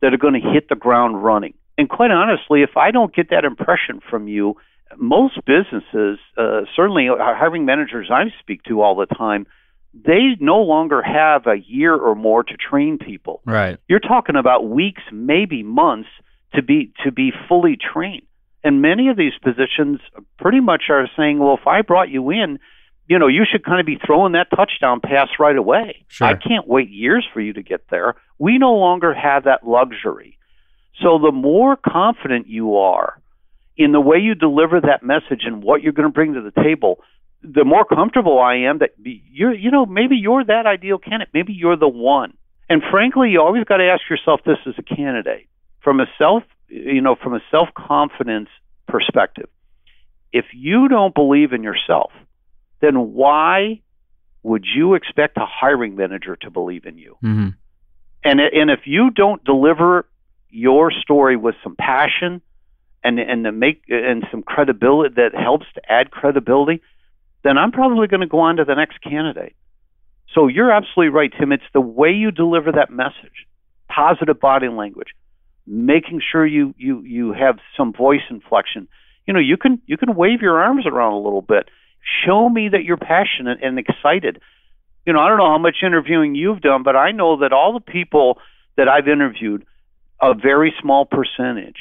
that 0.00 0.14
are 0.14 0.18
going 0.18 0.40
to 0.40 0.50
hit 0.52 0.68
the 0.68 0.76
ground 0.76 1.22
running. 1.22 1.54
And 1.76 1.88
quite 1.88 2.10
honestly, 2.10 2.62
if 2.62 2.76
I 2.76 2.90
don't 2.90 3.14
get 3.14 3.30
that 3.30 3.44
impression 3.44 4.00
from 4.08 4.28
you, 4.28 4.56
most 4.96 5.38
businesses, 5.46 6.18
uh, 6.36 6.62
certainly 6.74 7.08
hiring 7.08 7.64
managers 7.64 8.10
I 8.10 8.24
speak 8.40 8.62
to 8.64 8.82
all 8.82 8.96
the 8.96 9.06
time, 9.06 9.46
they 9.92 10.36
no 10.40 10.62
longer 10.62 11.02
have 11.02 11.46
a 11.46 11.56
year 11.56 11.94
or 11.94 12.14
more 12.14 12.42
to 12.42 12.56
train 12.56 12.98
people. 12.98 13.40
Right. 13.44 13.78
You're 13.88 14.00
talking 14.00 14.36
about 14.36 14.68
weeks, 14.68 15.02
maybe 15.12 15.62
months 15.62 16.08
to 16.54 16.62
be 16.62 16.92
to 17.04 17.12
be 17.12 17.32
fully 17.48 17.76
trained. 17.76 18.26
And 18.62 18.82
many 18.82 19.08
of 19.08 19.16
these 19.16 19.32
positions 19.42 20.00
pretty 20.38 20.60
much 20.60 20.84
are 20.90 21.08
saying, 21.16 21.38
well, 21.38 21.56
if 21.60 21.66
I 21.66 21.82
brought 21.82 22.10
you 22.10 22.30
in, 22.30 22.58
you 23.08 23.18
know, 23.18 23.26
you 23.26 23.44
should 23.50 23.64
kind 23.64 23.80
of 23.80 23.86
be 23.86 23.98
throwing 24.04 24.32
that 24.32 24.48
touchdown 24.54 25.00
pass 25.00 25.28
right 25.38 25.56
away. 25.56 26.04
Sure. 26.08 26.28
I 26.28 26.34
can't 26.34 26.68
wait 26.68 26.90
years 26.90 27.26
for 27.32 27.40
you 27.40 27.52
to 27.54 27.62
get 27.62 27.88
there. 27.90 28.14
We 28.38 28.58
no 28.58 28.74
longer 28.74 29.12
have 29.14 29.44
that 29.44 29.66
luxury. 29.66 30.38
So 31.02 31.18
the 31.18 31.32
more 31.32 31.76
confident 31.76 32.46
you 32.46 32.76
are 32.76 33.20
in 33.76 33.92
the 33.92 34.00
way 34.00 34.18
you 34.18 34.34
deliver 34.34 34.80
that 34.80 35.02
message 35.02 35.42
and 35.44 35.62
what 35.62 35.82
you're 35.82 35.92
going 35.92 36.08
to 36.08 36.12
bring 36.12 36.34
to 36.34 36.42
the 36.42 36.62
table, 36.62 37.00
the 37.42 37.64
more 37.64 37.84
comfortable 37.84 38.38
I 38.38 38.68
am 38.68 38.78
that 38.78 38.90
you're, 38.98 39.54
you 39.54 39.70
know, 39.70 39.86
maybe 39.86 40.16
you're 40.16 40.44
that 40.44 40.66
ideal 40.66 40.98
candidate. 40.98 41.30
Maybe 41.32 41.54
you're 41.54 41.76
the 41.76 41.88
one. 41.88 42.34
And 42.68 42.82
frankly, 42.90 43.30
you 43.30 43.40
always 43.40 43.64
got 43.64 43.78
to 43.78 43.84
ask 43.84 44.02
yourself 44.08 44.40
this 44.44 44.58
as 44.66 44.74
a 44.78 44.82
candidate 44.82 45.48
from 45.82 46.00
a 46.00 46.06
self, 46.18 46.42
you 46.70 47.00
know, 47.00 47.16
from 47.16 47.34
a 47.34 47.40
self 47.50 47.68
confidence 47.74 48.48
perspective. 48.88 49.48
If 50.32 50.46
you 50.54 50.88
don't 50.88 51.14
believe 51.14 51.52
in 51.52 51.62
yourself, 51.62 52.12
then 52.80 53.12
why 53.12 53.82
would 54.42 54.64
you 54.64 54.94
expect 54.94 55.36
a 55.36 55.46
hiring 55.46 55.96
manager 55.96 56.36
to 56.36 56.50
believe 56.50 56.86
in 56.86 56.98
you? 56.98 57.16
Mm-hmm. 57.22 57.48
And 58.24 58.40
and 58.40 58.70
if 58.70 58.80
you 58.84 59.10
don't 59.10 59.42
deliver 59.44 60.06
your 60.48 60.90
story 60.90 61.36
with 61.36 61.54
some 61.62 61.76
passion 61.76 62.42
and 63.02 63.18
and 63.18 63.44
to 63.44 63.52
make 63.52 63.82
and 63.88 64.26
some 64.30 64.42
credibility 64.42 65.14
that 65.16 65.34
helps 65.34 65.66
to 65.74 65.92
add 65.92 66.10
credibility, 66.10 66.82
then 67.42 67.58
I'm 67.58 67.72
probably 67.72 68.06
going 68.06 68.20
to 68.20 68.26
go 68.26 68.40
on 68.40 68.56
to 68.56 68.64
the 68.64 68.74
next 68.74 69.00
candidate. 69.02 69.56
So 70.34 70.46
you're 70.46 70.70
absolutely 70.70 71.08
right, 71.08 71.32
Tim. 71.38 71.52
It's 71.52 71.64
the 71.72 71.80
way 71.80 72.12
you 72.12 72.30
deliver 72.30 72.72
that 72.72 72.90
message, 72.90 73.46
positive 73.88 74.38
body 74.38 74.68
language, 74.68 75.08
making 75.70 76.20
sure 76.32 76.44
you 76.44 76.74
you 76.76 77.02
you 77.02 77.32
have 77.32 77.58
some 77.76 77.92
voice 77.92 78.26
inflection. 78.28 78.88
You 79.26 79.32
know, 79.32 79.40
you 79.40 79.56
can 79.56 79.80
you 79.86 79.96
can 79.96 80.16
wave 80.16 80.42
your 80.42 80.60
arms 80.60 80.84
around 80.84 81.12
a 81.12 81.20
little 81.20 81.42
bit. 81.42 81.68
Show 82.26 82.48
me 82.48 82.70
that 82.70 82.82
you're 82.82 82.96
passionate 82.96 83.58
and 83.62 83.78
excited. 83.78 84.40
You 85.06 85.12
know, 85.12 85.20
I 85.20 85.28
don't 85.28 85.38
know 85.38 85.48
how 85.48 85.58
much 85.58 85.76
interviewing 85.82 86.34
you've 86.34 86.60
done, 86.60 86.82
but 86.82 86.96
I 86.96 87.12
know 87.12 87.38
that 87.38 87.52
all 87.52 87.72
the 87.72 87.80
people 87.80 88.38
that 88.76 88.88
I've 88.88 89.08
interviewed, 89.08 89.64
a 90.20 90.34
very 90.34 90.74
small 90.82 91.06
percentage 91.06 91.76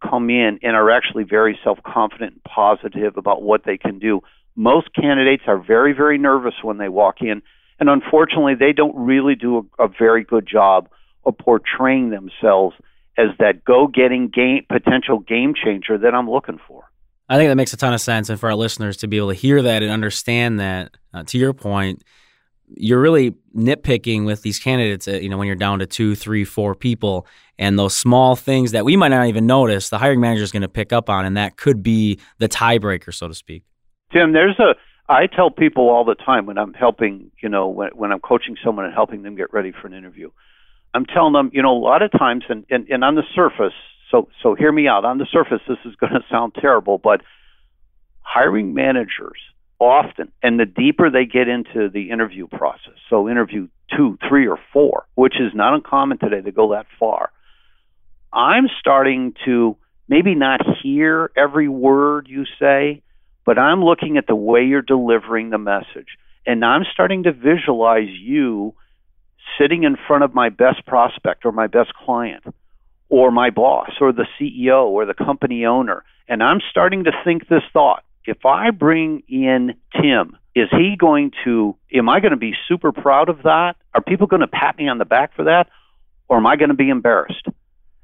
come 0.00 0.30
in 0.30 0.60
and 0.62 0.76
are 0.76 0.90
actually 0.90 1.24
very 1.24 1.58
self-confident 1.64 2.32
and 2.34 2.44
positive 2.44 3.16
about 3.16 3.42
what 3.42 3.64
they 3.64 3.76
can 3.76 3.98
do. 3.98 4.20
Most 4.54 4.94
candidates 4.94 5.42
are 5.48 5.58
very 5.58 5.92
very 5.92 6.18
nervous 6.18 6.54
when 6.62 6.78
they 6.78 6.88
walk 6.88 7.16
in, 7.20 7.42
and 7.80 7.88
unfortunately, 7.88 8.54
they 8.54 8.72
don't 8.72 8.94
really 8.94 9.34
do 9.34 9.68
a, 9.78 9.86
a 9.86 9.88
very 9.88 10.22
good 10.22 10.46
job 10.46 10.88
of 11.24 11.36
portraying 11.36 12.10
themselves 12.10 12.76
as 13.18 13.28
that 13.40 13.64
go-getting 13.64 14.28
game 14.28 14.64
potential 14.68 15.18
game 15.18 15.52
changer 15.52 15.98
that 15.98 16.14
I'm 16.14 16.30
looking 16.30 16.58
for. 16.66 16.84
I 17.28 17.36
think 17.36 17.50
that 17.50 17.56
makes 17.56 17.74
a 17.74 17.76
ton 17.76 17.92
of 17.92 18.00
sense, 18.00 18.30
and 18.30 18.40
for 18.40 18.48
our 18.48 18.54
listeners 18.54 18.96
to 18.98 19.08
be 19.08 19.18
able 19.18 19.28
to 19.28 19.34
hear 19.34 19.60
that 19.60 19.82
and 19.82 19.92
understand 19.92 20.60
that, 20.60 20.96
uh, 21.12 21.24
to 21.24 21.36
your 21.36 21.52
point, 21.52 22.02
you're 22.68 23.00
really 23.00 23.32
nitpicking 23.54 24.24
with 24.24 24.42
these 24.42 24.58
candidates. 24.58 25.08
Uh, 25.08 25.12
you 25.12 25.28
know, 25.28 25.36
when 25.36 25.46
you're 25.46 25.56
down 25.56 25.80
to 25.80 25.86
two, 25.86 26.14
three, 26.14 26.44
four 26.44 26.74
people, 26.74 27.26
and 27.58 27.78
those 27.78 27.94
small 27.94 28.36
things 28.36 28.72
that 28.72 28.84
we 28.84 28.96
might 28.96 29.08
not 29.08 29.26
even 29.26 29.46
notice, 29.46 29.90
the 29.90 29.98
hiring 29.98 30.20
manager 30.20 30.42
is 30.42 30.52
going 30.52 30.62
to 30.62 30.68
pick 30.68 30.92
up 30.92 31.10
on, 31.10 31.26
and 31.26 31.36
that 31.36 31.56
could 31.56 31.82
be 31.82 32.18
the 32.38 32.48
tiebreaker, 32.48 33.12
so 33.12 33.28
to 33.28 33.34
speak. 33.34 33.64
Tim, 34.12 34.32
there's 34.32 34.58
a. 34.58 34.74
I 35.10 35.26
tell 35.26 35.50
people 35.50 35.88
all 35.88 36.04
the 36.04 36.14
time 36.14 36.46
when 36.46 36.58
I'm 36.58 36.74
helping, 36.74 37.30
you 37.42 37.48
know, 37.48 37.68
when 37.68 37.90
when 37.94 38.12
I'm 38.12 38.20
coaching 38.20 38.56
someone 38.64 38.84
and 38.84 38.94
helping 38.94 39.22
them 39.22 39.36
get 39.36 39.52
ready 39.52 39.72
for 39.72 39.86
an 39.86 39.94
interview 39.94 40.30
I'm 40.94 41.04
telling 41.04 41.32
them, 41.32 41.50
you 41.52 41.62
know, 41.62 41.76
a 41.76 41.78
lot 41.78 42.02
of 42.02 42.10
times, 42.10 42.44
and, 42.48 42.64
and, 42.70 42.88
and 42.88 43.04
on 43.04 43.14
the 43.14 43.22
surface, 43.34 43.74
so 44.10 44.28
so 44.42 44.54
hear 44.54 44.72
me 44.72 44.88
out. 44.88 45.04
On 45.04 45.18
the 45.18 45.26
surface, 45.30 45.60
this 45.68 45.78
is 45.84 45.94
going 45.96 46.12
to 46.14 46.20
sound 46.30 46.54
terrible, 46.60 46.98
but 46.98 47.20
hiring 48.20 48.74
managers 48.74 49.38
often, 49.78 50.32
and 50.42 50.58
the 50.58 50.66
deeper 50.66 51.10
they 51.10 51.24
get 51.24 51.48
into 51.48 51.88
the 51.88 52.10
interview 52.10 52.46
process, 52.46 52.94
so 53.08 53.28
interview 53.28 53.68
two, 53.96 54.18
three, 54.28 54.46
or 54.48 54.58
four, 54.72 55.06
which 55.14 55.34
is 55.40 55.52
not 55.54 55.74
uncommon 55.74 56.18
today 56.18 56.40
to 56.40 56.52
go 56.52 56.72
that 56.72 56.86
far. 56.98 57.30
I'm 58.32 58.68
starting 58.80 59.34
to 59.44 59.76
maybe 60.08 60.34
not 60.34 60.60
hear 60.82 61.30
every 61.36 61.68
word 61.68 62.26
you 62.28 62.44
say, 62.58 63.02
but 63.46 63.58
I'm 63.58 63.82
looking 63.82 64.18
at 64.18 64.26
the 64.26 64.34
way 64.34 64.64
you're 64.64 64.82
delivering 64.82 65.50
the 65.50 65.58
message, 65.58 66.18
and 66.44 66.64
I'm 66.64 66.84
starting 66.92 67.22
to 67.22 67.32
visualize 67.32 68.10
you 68.10 68.74
sitting 69.58 69.84
in 69.84 69.96
front 70.06 70.24
of 70.24 70.34
my 70.34 70.48
best 70.48 70.84
prospect 70.86 71.44
or 71.44 71.52
my 71.52 71.66
best 71.66 71.94
client 71.94 72.44
or 73.08 73.30
my 73.30 73.50
boss 73.50 73.90
or 74.00 74.12
the 74.12 74.26
CEO 74.38 74.86
or 74.86 75.06
the 75.06 75.14
company 75.14 75.64
owner, 75.64 76.04
and 76.28 76.42
I'm 76.42 76.60
starting 76.70 77.04
to 77.04 77.12
think 77.24 77.48
this 77.48 77.62
thought 77.72 78.04
if 78.28 78.44
I 78.44 78.70
bring 78.70 79.22
in 79.26 79.74
Tim, 80.00 80.36
is 80.54 80.68
he 80.70 80.96
going 80.98 81.32
to, 81.44 81.76
am 81.94 82.10
I 82.10 82.20
going 82.20 82.32
to 82.32 82.36
be 82.36 82.52
super 82.68 82.92
proud 82.92 83.30
of 83.30 83.44
that? 83.44 83.76
Are 83.94 84.02
people 84.02 84.26
going 84.26 84.40
to 84.40 84.46
pat 84.46 84.76
me 84.76 84.86
on 84.86 84.98
the 84.98 85.06
back 85.06 85.34
for 85.34 85.44
that? 85.44 85.68
Or 86.28 86.36
am 86.36 86.46
I 86.46 86.56
going 86.56 86.68
to 86.68 86.74
be 86.74 86.90
embarrassed? 86.90 87.46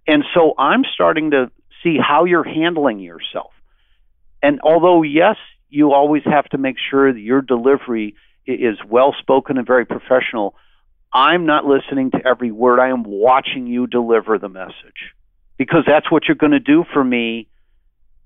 And 0.06 0.24
so 0.32 0.54
I'm 0.56 0.84
starting 0.94 1.32
to 1.32 1.50
see 1.82 1.98
how 2.00 2.24
you're 2.24 2.42
handling 2.42 3.00
yourself. 3.00 3.52
And 4.42 4.60
although, 4.62 5.02
yes, 5.02 5.36
you 5.68 5.92
always 5.92 6.22
have 6.24 6.46
to 6.50 6.58
make 6.58 6.76
sure 6.90 7.12
that 7.12 7.20
your 7.20 7.42
delivery 7.42 8.14
is 8.46 8.78
well 8.88 9.14
spoken 9.18 9.58
and 9.58 9.66
very 9.66 9.84
professional, 9.84 10.54
I'm 11.14 11.47
not 11.47 11.64
listening 11.64 12.11
to 12.11 12.26
every 12.26 12.50
word. 12.50 12.80
I 12.80 12.88
am 12.88 13.04
watching 13.04 13.68
you 13.68 13.87
deliver 13.87 14.37
the 14.37 14.49
message 14.49 15.14
because 15.56 15.85
that's 15.87 16.11
what 16.11 16.25
you're 16.26 16.35
going 16.35 16.52
to 16.52 16.61
do 16.61 16.85
for 16.92 17.02
me 17.04 17.49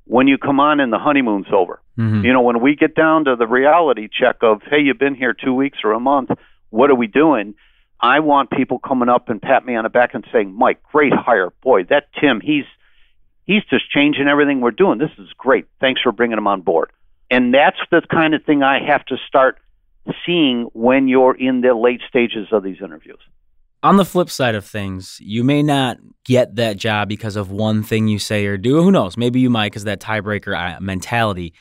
when 0.05 0.27
you 0.27 0.39
come 0.39 0.59
on 0.59 0.81
and 0.81 0.91
the 0.91 0.99
honeymoon's 0.99 1.49
over. 1.53 1.83
Mm-hmm. 1.99 2.25
You 2.25 2.33
know, 2.33 2.41
when 2.41 2.61
we 2.61 2.75
get 2.75 2.95
down 2.95 3.27
to 3.27 3.37
the 3.37 3.47
reality 3.47 4.09
check 4.11 4.37
of, 4.41 4.63
hey, 4.71 4.81
you've 4.81 4.99
been 4.99 5.15
here 5.15 5.35
two 5.35 5.53
weeks 5.53 5.79
or 5.85 5.93
a 5.93 6.01
month, 6.01 6.31
what 6.71 6.91
are 6.91 6.95
we 6.95 7.07
doing? 7.07 7.55
I 8.01 8.21
want 8.21 8.51
people 8.51 8.79
coming 8.79 9.11
up 9.11 9.29
and 9.29 9.43
pat 9.43 9.67
me 9.67 9.75
on 9.75 9.85
the 9.85 9.91
back 9.91 10.15
and 10.15 10.27
saying, 10.33 10.55
Mike, 10.55 10.83
great 10.85 11.13
hire. 11.13 11.53
Boy, 11.63 11.85
that 11.85 12.09
Tim, 12.19 12.41
he's 12.41 12.65
he's 13.45 13.65
just 13.65 13.91
changing 13.91 14.29
everything 14.29 14.61
we're 14.61 14.71
doing. 14.71 14.99
This 14.99 15.11
is 15.19 15.29
great. 15.37 15.67
Thanks 15.81 16.01
for 16.01 16.13
bringing 16.13 16.39
him 16.39 16.47
on 16.47 16.63
board. 16.63 16.91
And 17.31 17.53
that's 17.53 17.79
the 17.91 18.01
kind 18.11 18.35
of 18.35 18.45
thing 18.45 18.63
I 18.63 18.79
have 18.87 19.05
to 19.07 19.17
start 19.27 19.59
seeing 20.25 20.69
when 20.73 21.09
you're 21.09 21.35
in 21.35 21.61
the 21.61 21.75
late 21.75 22.01
stages 22.09 22.49
of 22.53 22.63
these 22.63 22.79
interviews. 22.83 23.19
On 23.83 23.97
the 23.97 24.05
flip 24.05 24.29
side 24.29 24.57
of 24.57 24.65
things, 24.65 25.19
you 25.21 25.45
may 25.45 25.63
not 25.63 25.99
get 26.25 26.57
that 26.57 26.77
job 26.77 27.09
because 27.09 27.37
of 27.37 27.53
one 27.53 27.85
thing 27.85 28.09
you 28.09 28.19
say 28.19 28.47
or 28.47 28.57
do. 28.57 28.83
Who 28.83 28.91
knows? 28.91 29.17
Maybe 29.17 29.39
you 29.39 29.51
might 29.51 29.71
because 29.71 29.85
that 29.85 30.01
tiebreaker 30.01 30.57
uh, 30.57 30.81
mentality. 30.81 31.55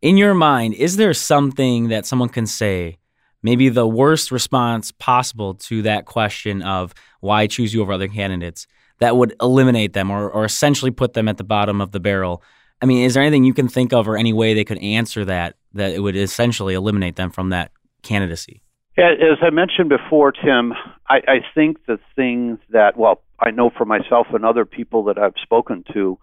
In 0.00 0.16
your 0.16 0.32
mind, 0.32 0.74
is 0.74 0.96
there 0.96 1.12
something 1.12 1.88
that 1.88 2.06
someone 2.06 2.30
can 2.30 2.46
say, 2.46 2.96
maybe 3.42 3.68
the 3.68 3.86
worst 3.86 4.30
response 4.30 4.90
possible 4.92 5.54
to 5.54 5.82
that 5.82 6.06
question 6.06 6.62
of 6.62 6.94
why 7.20 7.46
choose 7.46 7.74
you 7.74 7.82
over 7.82 7.92
other 7.92 8.08
candidates, 8.08 8.66
that 9.00 9.16
would 9.16 9.34
eliminate 9.42 9.92
them 9.92 10.10
or, 10.10 10.30
or 10.30 10.46
essentially 10.46 10.90
put 10.90 11.12
them 11.12 11.28
at 11.28 11.36
the 11.36 11.44
bottom 11.44 11.82
of 11.82 11.92
the 11.92 12.00
barrel? 12.00 12.42
I 12.80 12.86
mean, 12.86 13.04
is 13.04 13.12
there 13.12 13.22
anything 13.22 13.44
you 13.44 13.52
can 13.52 13.68
think 13.68 13.92
of 13.92 14.08
or 14.08 14.16
any 14.16 14.32
way 14.32 14.54
they 14.54 14.64
could 14.64 14.78
answer 14.78 15.26
that 15.26 15.56
that 15.74 15.92
it 15.92 16.00
would 16.00 16.16
essentially 16.16 16.74
eliminate 16.74 17.16
them 17.16 17.30
from 17.30 17.50
that 17.50 17.70
candidacy? 18.02 18.62
As 18.98 19.38
I 19.40 19.50
mentioned 19.50 19.88
before, 19.88 20.32
Tim, 20.32 20.72
I, 21.08 21.16
I 21.26 21.36
think 21.54 21.86
the 21.86 21.98
things 22.16 22.58
that, 22.70 22.96
well, 22.98 23.22
I 23.38 23.50
know 23.50 23.70
for 23.70 23.84
myself 23.84 24.26
and 24.32 24.44
other 24.44 24.64
people 24.64 25.04
that 25.04 25.18
I've 25.18 25.34
spoken 25.42 25.84
to, 25.94 26.18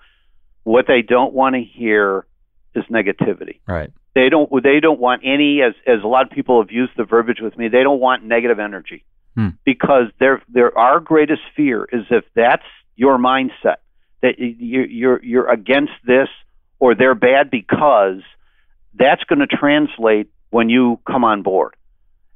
what 0.64 0.86
they 0.88 1.02
don't 1.02 1.34
want 1.34 1.56
to 1.56 1.64
hear 1.64 2.28
is 2.76 2.84
negativity. 2.92 3.60
Right. 3.68 3.92
They 4.14 4.30
don't. 4.30 4.50
They 4.64 4.80
don't 4.80 5.00
want 5.00 5.22
any. 5.24 5.62
As 5.62 5.74
as 5.86 6.04
a 6.04 6.08
lot 6.08 6.26
of 6.26 6.32
people 6.32 6.62
have 6.62 6.72
used 6.72 6.94
the 6.98 7.04
verbiage 7.04 7.40
with 7.40 7.58
me, 7.58 7.68
they 7.68 7.84
don't 7.84 8.00
want 8.00 8.24
negative 8.24 8.60
energy 8.60 9.06
hmm. 9.36 9.50
because 9.64 10.06
their 10.20 10.42
their 10.50 10.76
our 10.78 11.00
greatest 11.00 11.42
fear 11.56 11.88
is 11.92 12.04
if 12.10 12.26
that's 12.36 12.66
your 12.96 13.18
mindset 13.20 13.78
that 14.22 14.40
you're 14.40 14.88
you're, 14.88 15.24
you're 15.24 15.50
against 15.50 15.94
this 16.06 16.30
or 16.80 16.96
they're 16.96 17.16
bad 17.16 17.52
because 17.52 18.22
that's 18.96 19.24
going 19.26 19.40
to 19.40 19.48
translate 19.48 20.32
when 20.50 20.70
you 20.70 21.00
come 21.06 21.24
on 21.24 21.44
board. 21.44 21.76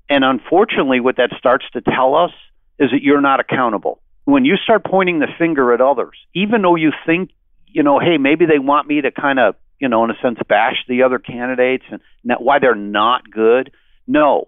And 0.10 0.24
unfortunately, 0.24 1.00
what 1.00 1.18
that 1.18 1.32
starts 1.38 1.66
to 1.74 1.82
tell 1.82 2.16
us 2.16 2.32
is 2.80 2.92
that 2.92 3.02
you're 3.02 3.22
not 3.22 3.40
accountable. 3.40 4.02
When 4.26 4.46
you 4.46 4.56
start 4.58 4.84
pointing 4.84 5.20
the 5.20 5.28
finger 5.38 5.74
at 5.74 5.82
others, 5.82 6.18
even 6.34 6.62
though 6.62 6.76
you 6.76 6.92
think, 7.06 7.32
you 7.68 7.84
know, 7.84 8.00
hey, 8.00 8.18
maybe 8.18 8.46
they 8.46 8.60
want 8.60 8.88
me 8.88 9.02
to 9.02 9.12
kind 9.12 9.40
of, 9.40 9.56
you 9.80 9.88
know, 9.88 10.04
in 10.04 10.12
a 10.12 10.16
sense, 10.22 10.38
bash 10.48 10.76
the 10.88 11.04
other 11.04 11.18
candidates 11.18 11.86
and 11.90 12.02
why 12.40 12.60
they're 12.60 12.76
not 12.76 13.30
good. 13.32 13.72
No. 14.06 14.48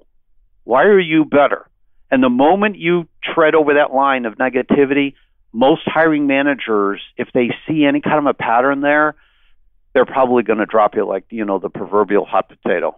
Why 0.63 0.83
are 0.83 0.99
you 0.99 1.25
better? 1.25 1.67
And 2.11 2.21
the 2.21 2.29
moment 2.29 2.77
you 2.77 3.07
tread 3.23 3.55
over 3.55 3.75
that 3.75 3.93
line 3.93 4.25
of 4.25 4.35
negativity, 4.35 5.15
most 5.51 5.81
hiring 5.85 6.27
managers, 6.27 7.01
if 7.17 7.29
they 7.33 7.49
see 7.67 7.85
any 7.85 8.01
kind 8.01 8.19
of 8.19 8.25
a 8.25 8.33
pattern 8.33 8.81
there, 8.81 9.15
they're 9.93 10.05
probably 10.05 10.43
going 10.43 10.59
to 10.59 10.65
drop 10.65 10.95
you 10.95 11.05
like, 11.05 11.25
you 11.29 11.45
know, 11.45 11.59
the 11.59 11.69
proverbial 11.69 12.25
hot 12.25 12.49
potato. 12.49 12.97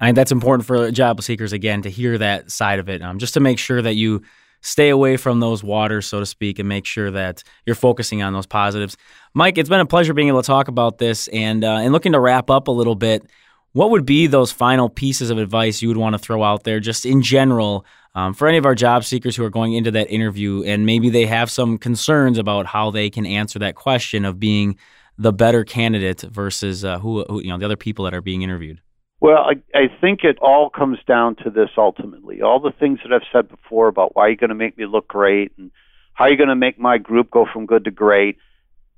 I 0.00 0.06
think 0.06 0.16
that's 0.16 0.32
important 0.32 0.66
for 0.66 0.90
job 0.90 1.22
seekers 1.22 1.52
again 1.52 1.82
to 1.82 1.90
hear 1.90 2.18
that 2.18 2.50
side 2.50 2.78
of 2.78 2.88
it, 2.88 3.02
um, 3.02 3.18
just 3.18 3.34
to 3.34 3.40
make 3.40 3.58
sure 3.58 3.80
that 3.80 3.94
you 3.94 4.22
stay 4.60 4.88
away 4.88 5.16
from 5.16 5.40
those 5.40 5.62
waters, 5.62 6.06
so 6.06 6.20
to 6.20 6.26
speak, 6.26 6.58
and 6.58 6.68
make 6.68 6.86
sure 6.86 7.10
that 7.10 7.42
you're 7.66 7.76
focusing 7.76 8.22
on 8.22 8.32
those 8.32 8.46
positives. 8.46 8.96
Mike, 9.34 9.58
it's 9.58 9.68
been 9.68 9.80
a 9.80 9.86
pleasure 9.86 10.14
being 10.14 10.28
able 10.28 10.42
to 10.42 10.46
talk 10.46 10.68
about 10.68 10.98
this, 10.98 11.28
and 11.28 11.64
uh, 11.64 11.76
and 11.76 11.92
looking 11.92 12.12
to 12.12 12.20
wrap 12.20 12.50
up 12.50 12.68
a 12.68 12.72
little 12.72 12.94
bit. 12.94 13.24
What 13.72 13.90
would 13.90 14.06
be 14.06 14.28
those 14.28 14.52
final 14.52 14.88
pieces 14.88 15.30
of 15.30 15.38
advice 15.38 15.82
you 15.82 15.88
would 15.88 15.96
want 15.96 16.14
to 16.14 16.18
throw 16.18 16.44
out 16.44 16.62
there, 16.62 16.78
just 16.78 17.04
in 17.04 17.22
general, 17.22 17.84
um, 18.14 18.32
for 18.32 18.46
any 18.46 18.56
of 18.56 18.66
our 18.66 18.74
job 18.74 19.04
seekers 19.04 19.34
who 19.34 19.44
are 19.44 19.50
going 19.50 19.74
into 19.74 19.90
that 19.90 20.08
interview 20.10 20.62
and 20.62 20.86
maybe 20.86 21.10
they 21.10 21.26
have 21.26 21.50
some 21.50 21.78
concerns 21.78 22.38
about 22.38 22.66
how 22.66 22.90
they 22.92 23.10
can 23.10 23.26
answer 23.26 23.58
that 23.58 23.74
question 23.74 24.24
of 24.24 24.38
being 24.38 24.76
the 25.18 25.32
better 25.32 25.64
candidate 25.64 26.20
versus 26.22 26.84
uh, 26.84 26.98
who, 27.00 27.24
who, 27.24 27.42
you 27.42 27.48
know, 27.48 27.58
the 27.58 27.64
other 27.64 27.76
people 27.76 28.04
that 28.04 28.14
are 28.14 28.22
being 28.22 28.42
interviewed? 28.42 28.80
Well, 29.20 29.38
I, 29.38 29.54
I 29.78 29.88
think 30.00 30.20
it 30.22 30.38
all 30.40 30.68
comes 30.68 30.98
down 31.06 31.36
to 31.44 31.50
this 31.50 31.70
ultimately. 31.78 32.42
All 32.42 32.60
the 32.60 32.72
things 32.72 32.98
that 33.02 33.12
I've 33.12 33.26
said 33.32 33.48
before 33.48 33.88
about 33.88 34.14
why 34.14 34.28
you're 34.28 34.36
going 34.36 34.50
to 34.50 34.54
make 34.54 34.76
me 34.76 34.86
look 34.86 35.08
great 35.08 35.52
and 35.56 35.70
how 36.12 36.26
you're 36.26 36.36
going 36.36 36.48
to 36.48 36.56
make 36.56 36.78
my 36.78 36.98
group 36.98 37.30
go 37.30 37.46
from 37.50 37.66
good 37.66 37.84
to 37.84 37.90
great. 37.90 38.38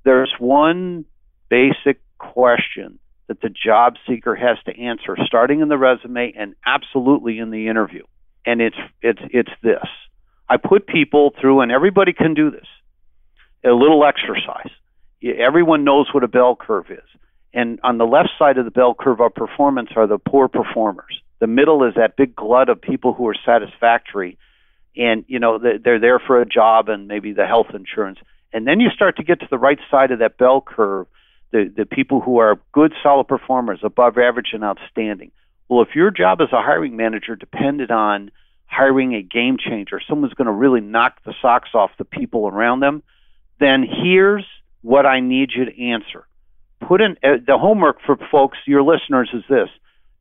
There's 0.03 0.33
one 0.37 1.05
basic 1.49 2.01
question 2.17 2.99
that 3.27 3.41
the 3.41 3.49
job 3.49 3.95
seeker 4.07 4.35
has 4.35 4.57
to 4.65 4.77
answer, 4.77 5.17
starting 5.25 5.61
in 5.61 5.67
the 5.67 5.77
resume 5.77 6.33
and 6.37 6.55
absolutely 6.65 7.39
in 7.39 7.49
the 7.51 7.67
interview. 7.67 8.03
And 8.45 8.61
it's 8.61 8.77
it's 9.01 9.19
it's 9.31 9.51
this. 9.61 9.85
I 10.47 10.57
put 10.57 10.87
people 10.87 11.33
through, 11.39 11.59
and 11.61 11.71
everybody 11.71 12.13
can 12.13 12.33
do 12.33 12.51
this. 12.51 12.67
A 13.65 13.73
little 13.73 14.05
exercise. 14.05 14.71
Everyone 15.21 15.83
knows 15.83 16.07
what 16.13 16.23
a 16.23 16.27
bell 16.29 16.55
curve 16.55 16.89
is. 16.89 17.16
And 17.53 17.79
on 17.83 17.97
the 17.97 18.05
left 18.05 18.29
side 18.37 18.57
of 18.57 18.65
the 18.65 18.71
bell 18.71 18.93
curve 18.93 19.21
of 19.21 19.33
performance 19.33 19.89
are 19.95 20.07
the 20.07 20.17
poor 20.17 20.47
performers. 20.47 21.21
The 21.39 21.47
middle 21.47 21.83
is 21.83 21.95
that 21.95 22.17
big 22.17 22.35
glut 22.35 22.69
of 22.69 22.81
people 22.81 23.13
who 23.13 23.27
are 23.27 23.35
satisfactory 23.45 24.37
and 24.97 25.23
you 25.27 25.39
know 25.39 25.59
they're 25.59 25.99
there 25.99 26.19
for 26.19 26.41
a 26.41 26.45
job 26.45 26.89
and 26.89 27.07
maybe 27.07 27.31
the 27.31 27.45
health 27.45 27.67
insurance. 27.73 28.19
And 28.51 28.67
then 28.67 28.79
you 28.79 28.89
start 28.89 29.17
to 29.17 29.23
get 29.23 29.39
to 29.41 29.47
the 29.49 29.57
right 29.57 29.79
side 29.91 30.11
of 30.11 30.19
that 30.19 30.37
bell 30.37 30.61
curve, 30.61 31.07
the 31.51 31.71
the 31.75 31.85
people 31.85 32.19
who 32.19 32.39
are 32.39 32.59
good 32.71 32.93
solid 33.03 33.27
performers, 33.27 33.79
above 33.83 34.17
average 34.17 34.49
and 34.53 34.63
outstanding. 34.63 35.31
Well, 35.69 35.81
if 35.81 35.95
your 35.95 36.11
job 36.11 36.41
as 36.41 36.51
a 36.51 36.61
hiring 36.61 36.95
manager 36.95 37.35
depended 37.35 37.91
on 37.91 38.31
hiring 38.65 39.13
a 39.15 39.21
game 39.21 39.57
changer, 39.57 40.01
someone's 40.07 40.33
going 40.33 40.47
to 40.47 40.51
really 40.51 40.81
knock 40.81 41.23
the 41.23 41.33
socks 41.41 41.69
off 41.73 41.91
the 41.97 42.05
people 42.05 42.47
around 42.47 42.79
them, 42.79 43.03
then 43.59 43.83
here's 43.83 44.45
what 44.81 45.05
I 45.05 45.19
need 45.19 45.51
you 45.55 45.65
to 45.65 45.83
answer 45.89 46.26
put 46.79 47.01
in 47.01 47.17
uh, 47.23 47.37
the 47.45 47.57
homework 47.57 47.97
for 48.05 48.17
folks, 48.31 48.57
your 48.65 48.83
listeners, 48.83 49.29
is 49.33 49.43
this: 49.49 49.69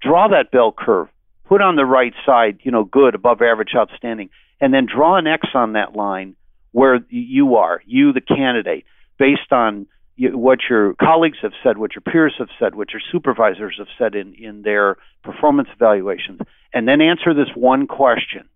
draw 0.03 0.29
that 0.29 0.51
bell 0.51 0.73
curve, 0.77 1.09
put 1.45 1.61
on 1.61 1.77
the 1.77 1.85
right 1.85 2.15
side, 2.25 2.61
you 2.63 2.71
know, 2.71 2.85
good, 2.85 3.15
above 3.15 3.43
average, 3.43 3.73
outstanding, 3.77 4.31
and 4.61 4.73
then 4.73 4.87
draw 4.87 5.17
an 5.17 5.27
X 5.27 5.49
on 5.55 5.73
that 5.75 5.95
line 5.95 6.37
where 6.73 7.01
you 7.09 7.57
are, 7.57 7.81
you 7.87 8.13
the 8.13 8.21
candidate, 8.21 8.85
based 9.19 9.51
on 9.51 9.87
what 10.19 10.59
your 10.69 10.95
colleagues 10.95 11.39
have 11.43 11.53
said, 11.63 11.79
what 11.79 11.95
your 11.95 12.03
peers 12.03 12.35
have 12.39 12.49
said, 12.59 12.75
what 12.75 12.93
your 12.93 13.03
supervisors 13.13 13.77
have 13.79 13.89
said 13.99 14.15
in, 14.15 14.35
in 14.35 14.63
their 14.63 14.97
performance 15.23 15.69
evaluations, 15.75 16.41
and 16.73 16.89
then 16.89 17.01
answer 17.01 17.35
this 17.35 17.49
one 17.55 17.87
question. 17.87 18.49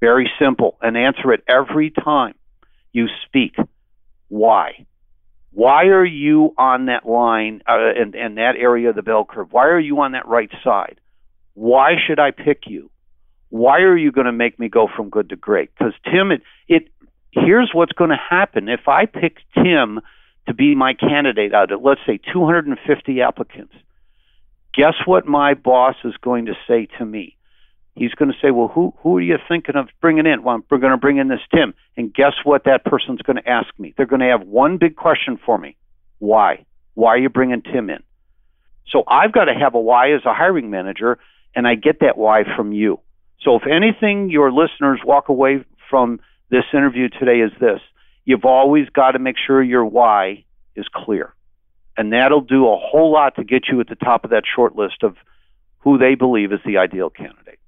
Very 0.00 0.30
simple, 0.38 0.78
and 0.80 0.96
answer 0.96 1.32
it 1.32 1.42
every 1.46 1.90
time 1.90 2.34
you 2.92 3.08
speak. 3.26 3.56
Why? 4.28 4.86
Why 5.52 5.86
are 5.86 6.04
you 6.04 6.54
on 6.56 6.86
that 6.86 7.06
line 7.06 7.62
uh, 7.68 7.92
and, 7.96 8.14
and 8.14 8.38
that 8.38 8.54
area 8.56 8.90
of 8.90 8.96
the 8.96 9.02
bell 9.02 9.24
curve? 9.24 9.52
Why 9.52 9.66
are 9.66 9.80
you 9.80 10.00
on 10.00 10.12
that 10.12 10.26
right 10.28 10.50
side? 10.62 11.00
Why 11.54 11.94
should 12.06 12.20
I 12.20 12.30
pick 12.30 12.62
you? 12.66 12.90
Why 13.48 13.80
are 13.80 13.96
you 13.96 14.12
going 14.12 14.26
to 14.26 14.32
make 14.32 14.58
me 14.60 14.68
go 14.68 14.88
from 14.94 15.10
good 15.10 15.30
to 15.30 15.36
great? 15.36 15.70
Because 15.76 15.92
Tim, 16.04 16.30
it, 16.30 16.42
it 16.68 16.88
here's 17.32 17.70
what's 17.74 17.92
going 17.92 18.10
to 18.10 18.16
happen. 18.16 18.68
If 18.68 18.86
I 18.86 19.06
pick 19.06 19.38
Tim 19.54 20.00
to 20.46 20.54
be 20.54 20.74
my 20.74 20.94
candidate 20.94 21.52
out 21.52 21.72
of 21.72 21.82
let's 21.82 22.00
say 22.06 22.20
250 22.32 23.20
applicants, 23.20 23.74
guess 24.72 24.94
what 25.04 25.26
my 25.26 25.54
boss 25.54 25.96
is 26.04 26.14
going 26.22 26.46
to 26.46 26.54
say 26.68 26.86
to 26.98 27.04
me? 27.04 27.36
He's 27.94 28.12
going 28.14 28.30
to 28.30 28.38
say, 28.40 28.50
"Well, 28.50 28.68
who 28.68 28.94
who 28.98 29.18
are 29.18 29.20
you 29.20 29.36
thinking 29.48 29.76
of 29.76 29.88
bringing 30.00 30.26
in?" 30.26 30.42
Well, 30.42 30.60
we're 30.70 30.78
going 30.78 30.92
to 30.92 30.98
bring 30.98 31.18
in 31.18 31.28
this 31.28 31.40
Tim, 31.54 31.74
and 31.96 32.12
guess 32.12 32.34
what? 32.44 32.64
That 32.64 32.84
person's 32.84 33.22
going 33.22 33.36
to 33.36 33.48
ask 33.48 33.68
me. 33.78 33.94
They're 33.96 34.06
going 34.06 34.20
to 34.20 34.28
have 34.28 34.42
one 34.42 34.78
big 34.78 34.96
question 34.96 35.38
for 35.44 35.58
me: 35.58 35.76
Why? 36.18 36.64
Why 36.94 37.10
are 37.10 37.18
you 37.18 37.28
bringing 37.28 37.62
Tim 37.62 37.90
in? 37.90 38.02
So 38.88 39.04
I've 39.06 39.32
got 39.32 39.44
to 39.44 39.54
have 39.54 39.74
a 39.74 39.80
why 39.80 40.12
as 40.12 40.24
a 40.24 40.34
hiring 40.34 40.70
manager, 40.70 41.18
and 41.54 41.66
I 41.66 41.74
get 41.74 42.00
that 42.00 42.18
why 42.18 42.42
from 42.56 42.72
you. 42.72 43.00
So 43.42 43.56
if 43.56 43.62
anything, 43.66 44.30
your 44.30 44.52
listeners 44.52 45.00
walk 45.04 45.28
away 45.28 45.64
from 45.88 46.20
this 46.50 46.64
interview 46.72 47.08
today 47.08 47.40
is 47.40 47.52
this: 47.60 47.80
you've 48.24 48.44
always 48.44 48.88
got 48.90 49.12
to 49.12 49.18
make 49.18 49.36
sure 49.38 49.62
your 49.62 49.84
why 49.84 50.44
is 50.76 50.86
clear, 50.92 51.34
and 51.96 52.12
that'll 52.12 52.40
do 52.40 52.66
a 52.66 52.76
whole 52.76 53.12
lot 53.12 53.36
to 53.36 53.44
get 53.44 53.68
you 53.70 53.80
at 53.80 53.88
the 53.88 53.94
top 53.94 54.24
of 54.24 54.30
that 54.30 54.42
short 54.54 54.76
list 54.76 55.02
of 55.02 55.16
who 55.78 55.96
they 55.96 56.14
believe 56.14 56.52
is 56.52 56.60
the 56.64 56.76
ideal 56.76 57.08
candidate. 57.08 57.59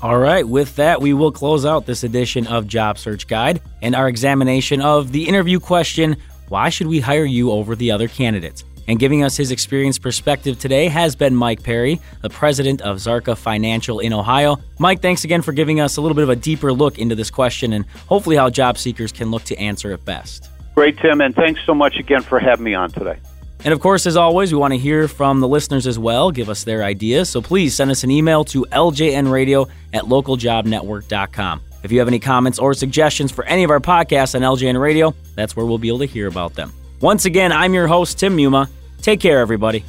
All 0.00 0.18
right, 0.18 0.46
with 0.46 0.76
that, 0.76 1.00
we 1.00 1.12
will 1.12 1.32
close 1.32 1.66
out 1.66 1.84
this 1.84 2.04
edition 2.04 2.46
of 2.46 2.68
Job 2.68 2.98
Search 2.98 3.26
Guide 3.26 3.60
and 3.82 3.96
our 3.96 4.08
examination 4.08 4.80
of 4.80 5.10
the 5.10 5.26
interview 5.26 5.58
question 5.58 6.16
Why 6.48 6.68
should 6.68 6.86
we 6.86 7.00
hire 7.00 7.24
you 7.24 7.50
over 7.50 7.74
the 7.74 7.90
other 7.90 8.06
candidates? 8.06 8.62
And 8.86 9.00
giving 9.00 9.24
us 9.24 9.36
his 9.36 9.50
experience 9.50 9.98
perspective 9.98 10.56
today 10.60 10.86
has 10.86 11.16
been 11.16 11.34
Mike 11.34 11.64
Perry, 11.64 12.00
the 12.22 12.30
president 12.30 12.80
of 12.80 12.98
Zarka 12.98 13.36
Financial 13.36 13.98
in 13.98 14.12
Ohio. 14.12 14.58
Mike, 14.78 15.02
thanks 15.02 15.24
again 15.24 15.42
for 15.42 15.52
giving 15.52 15.80
us 15.80 15.96
a 15.96 16.00
little 16.00 16.14
bit 16.14 16.22
of 16.22 16.30
a 16.30 16.36
deeper 16.36 16.72
look 16.72 16.98
into 17.00 17.16
this 17.16 17.28
question 17.28 17.72
and 17.72 17.84
hopefully 18.06 18.36
how 18.36 18.48
job 18.48 18.78
seekers 18.78 19.10
can 19.10 19.32
look 19.32 19.42
to 19.44 19.56
answer 19.58 19.90
it 19.90 20.04
best. 20.04 20.48
Great, 20.76 20.96
Tim, 20.98 21.20
and 21.20 21.34
thanks 21.34 21.60
so 21.66 21.74
much 21.74 21.96
again 21.98 22.22
for 22.22 22.38
having 22.38 22.64
me 22.64 22.74
on 22.74 22.92
today. 22.92 23.18
And 23.64 23.74
of 23.74 23.80
course, 23.80 24.06
as 24.06 24.16
always, 24.16 24.52
we 24.52 24.58
want 24.58 24.72
to 24.72 24.78
hear 24.78 25.08
from 25.08 25.40
the 25.40 25.48
listeners 25.48 25.86
as 25.86 25.98
well. 25.98 26.30
Give 26.30 26.48
us 26.48 26.64
their 26.64 26.84
ideas. 26.84 27.28
So 27.28 27.42
please 27.42 27.74
send 27.74 27.90
us 27.90 28.04
an 28.04 28.10
email 28.10 28.44
to 28.46 28.64
ljnradio 28.70 29.68
at 29.92 30.04
localjobnetwork.com. 30.04 31.60
If 31.82 31.92
you 31.92 31.98
have 32.00 32.08
any 32.08 32.18
comments 32.18 32.58
or 32.58 32.74
suggestions 32.74 33.30
for 33.30 33.44
any 33.44 33.64
of 33.64 33.70
our 33.70 33.80
podcasts 33.80 34.34
on 34.34 34.42
LJN 34.42 34.80
Radio, 34.80 35.14
that's 35.34 35.56
where 35.56 35.66
we'll 35.66 35.78
be 35.78 35.88
able 35.88 36.00
to 36.00 36.06
hear 36.06 36.26
about 36.26 36.54
them. 36.54 36.72
Once 37.00 37.24
again, 37.24 37.52
I'm 37.52 37.74
your 37.74 37.86
host, 37.86 38.18
Tim 38.18 38.36
Muma. 38.36 38.68
Take 39.00 39.20
care, 39.20 39.38
everybody. 39.38 39.84